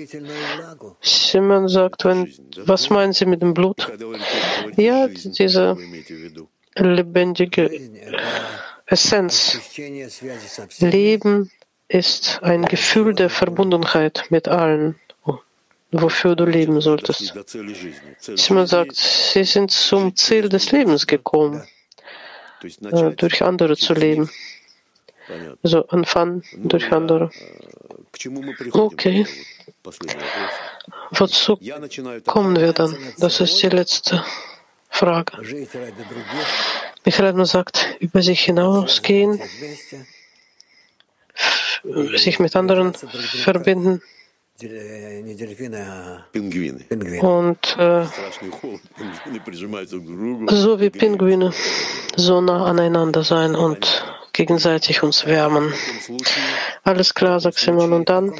Simon 1.01 1.67
sagt, 1.67 2.05
wenn, 2.05 2.33
was 2.65 2.89
meinen 2.89 3.11
Sie 3.11 3.25
mit 3.25 3.41
dem 3.41 3.53
Blut? 3.53 3.91
Ja, 4.77 5.07
diese 5.09 5.77
lebendige 6.75 7.69
Essenz. 8.85 9.59
Leben 10.79 11.51
ist 11.89 12.39
ein 12.41 12.63
Gefühl 12.63 13.13
der 13.13 13.29
Verbundenheit 13.29 14.25
mit 14.29 14.47
allen, 14.47 14.95
wofür 15.91 16.37
du 16.37 16.45
leben 16.45 16.79
solltest. 16.79 17.33
Simon 18.17 18.65
sagt, 18.65 18.95
sie 18.95 19.43
sind 19.43 19.71
zum 19.71 20.15
Ziel 20.15 20.47
des 20.47 20.71
Lebens 20.71 21.05
gekommen, 21.05 21.63
äh, 22.63 23.11
durch 23.15 23.43
andere 23.43 23.77
zu 23.77 23.93
leben. 23.93 24.29
Also 25.63 25.87
anfangen 25.87 26.43
durch 26.55 26.91
andere. 26.91 27.31
Okay. 28.71 29.25
Wozu 31.11 31.59
kommen 32.25 32.55
wir 32.57 32.73
dann? 32.73 32.95
Das 33.19 33.39
ist 33.39 33.61
die 33.61 33.69
letzte 33.69 34.23
Frage. 34.89 35.37
Michael 37.05 37.45
sagt, 37.45 37.97
über 37.99 38.21
sich 38.21 38.41
hinausgehen, 38.41 39.41
sich 42.15 42.39
mit 42.39 42.55
anderen 42.55 42.93
verbinden. 42.93 44.01
Und 47.21 47.77
äh, 47.77 48.05
so 50.49 50.79
wie 50.79 50.89
Pinguine 50.89 51.51
so 52.15 52.41
nah 52.41 52.65
aneinander 52.65 53.23
sein 53.23 53.55
und 53.55 54.05
gegenseitig 54.33 55.03
uns 55.03 55.25
wärmen. 55.25 55.73
Alles 56.83 57.13
klar, 57.13 57.39
sagt 57.39 57.57
Simon. 57.57 57.93
Und 57.93 58.09
dann, 58.09 58.33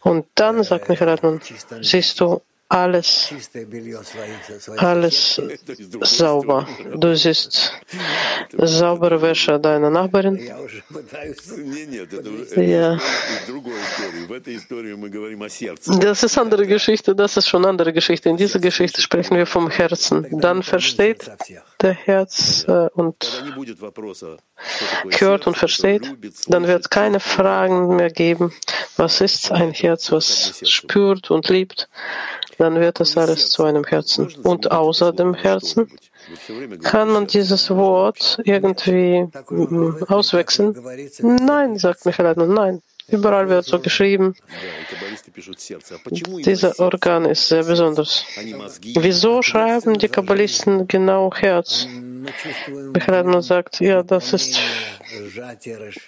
und 0.00 0.26
dann, 0.34 0.62
sagt 0.62 0.88
Michael 0.88 1.10
Hartmann, 1.10 1.40
siehst 1.80 2.20
du 2.20 2.40
alles, 2.68 3.32
alles 4.78 5.40
sauber. 6.00 6.66
Du 6.96 7.14
siehst 7.14 7.72
saubere 8.56 9.20
Wäsche 9.20 9.60
deiner 9.60 9.90
Nachbarin. 9.90 10.40
Ja. 12.56 12.98
Das 16.00 16.22
ist 16.22 16.38
andere 16.38 16.66
Geschichte, 16.66 17.14
das 17.14 17.36
ist 17.36 17.48
schon 17.48 17.64
andere 17.64 17.92
Geschichte. 17.92 18.28
In 18.28 18.36
dieser 18.36 18.58
Geschichte 18.60 19.00
sprechen 19.02 19.36
wir 19.36 19.46
vom 19.46 19.70
Herzen. 19.70 20.26
Dann 20.40 20.62
versteht 20.62 21.30
der 21.80 21.92
Herz 21.92 22.64
äh, 22.66 22.88
und 22.94 23.44
hört 25.18 25.46
und 25.46 25.56
versteht, 25.56 26.14
dann 26.48 26.66
wird 26.66 26.80
es 26.80 26.90
keine 26.90 27.20
Fragen 27.20 27.96
mehr 27.96 28.10
geben. 28.10 28.52
Was 28.96 29.20
ist 29.20 29.52
ein 29.52 29.72
Herz, 29.72 30.12
was 30.12 30.60
spürt 30.64 31.30
und 31.30 31.48
liebt? 31.48 31.88
Dann 32.58 32.80
wird 32.80 33.00
es 33.00 33.16
alles 33.16 33.50
zu 33.50 33.64
einem 33.64 33.84
Herzen. 33.84 34.32
Und 34.42 34.70
außer 34.70 35.12
dem 35.12 35.34
Herzen 35.34 35.88
kann 36.82 37.10
man 37.10 37.26
dieses 37.26 37.70
Wort 37.70 38.40
irgendwie 38.44 39.26
auswechseln? 40.08 40.74
Nein, 41.20 41.78
sagt 41.78 42.06
Michael 42.06 42.34
nein. 42.36 42.82
Überall 43.08 43.50
wird 43.50 43.66
so 43.66 43.78
geschrieben. 43.78 44.34
Dieser 46.10 46.78
Organ 46.80 47.26
ist 47.26 47.48
sehr 47.48 47.64
besonders. 47.64 48.24
Wieso 48.96 49.42
schreiben 49.42 49.98
die 49.98 50.08
Kabbalisten 50.08 50.88
genau 50.88 51.30
Herz? 51.34 51.86
Michael 52.66 53.14
Leitner 53.14 53.42
sagt, 53.42 53.80
ja, 53.80 54.02
das 54.02 54.32
ist 54.32 54.58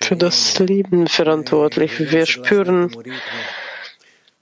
für 0.00 0.16
das 0.16 0.58
Leben 0.58 1.06
verantwortlich. 1.06 2.10
Wir 2.10 2.24
spüren 2.24 2.90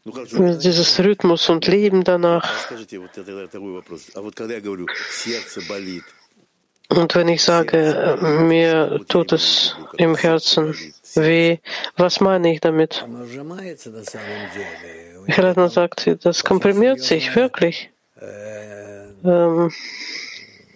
dieses 0.04 0.98
Rhythmus 0.98 1.48
und 1.48 1.66
Leben 1.66 2.04
danach. 2.04 2.70
Und 6.90 7.14
wenn 7.14 7.28
ich 7.28 7.42
sage, 7.42 8.18
mir 8.20 9.00
tut 9.08 9.32
es 9.32 9.74
im 9.96 10.14
Herzen 10.16 10.74
weh, 11.14 11.58
was 11.96 12.20
meine 12.20 12.52
ich 12.52 12.60
damit? 12.60 13.04
Michael 15.26 15.70
sagt, 15.70 16.24
das 16.24 16.44
komprimiert 16.44 17.00
sich 17.00 17.34
wirklich. 17.34 17.90
Ähm, 19.24 19.72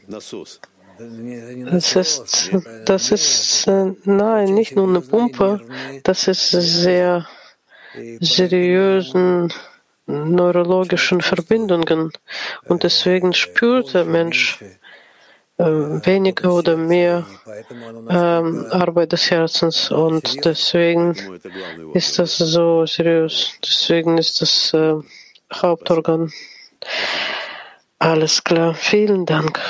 das 0.09 0.33
ist, 1.95 2.51
das 2.87 3.13
ist, 3.13 3.67
äh, 3.69 3.93
nein, 4.05 4.55
nicht 4.55 4.75
nur 4.75 4.89
eine 4.89 5.01
Pumpe, 5.01 5.61
das 6.03 6.27
ist 6.27 6.51
sehr 6.51 7.27
seriösen 8.21 9.53
neurologischen 10.09 11.21
Verbindungen. 11.21 12.13
Und 12.67 12.83
deswegen 12.83 13.33
spürt 13.35 13.95
der 13.95 14.05
Mensch 14.05 14.61
äh, 15.59 15.65
weniger 15.65 16.55
oder 16.55 16.77
mehr 16.77 17.27
äh, 18.09 18.15
Arbeit 18.15 19.13
des 19.13 19.31
Herzens. 19.31 19.91
Und 19.91 20.45
deswegen 20.45 21.15
ist 21.95 22.19
das 22.19 22.39
so 22.39 22.87
seriös. 22.87 23.53
Deswegen 23.63 24.19
ist 24.19 24.41
das 24.41 24.73
äh, 24.73 24.95
Hauptorgan. 25.53 26.33
Alles 27.99 28.43
klar. 28.45 28.75
Vielen 28.75 29.27
Dank. 29.27 29.61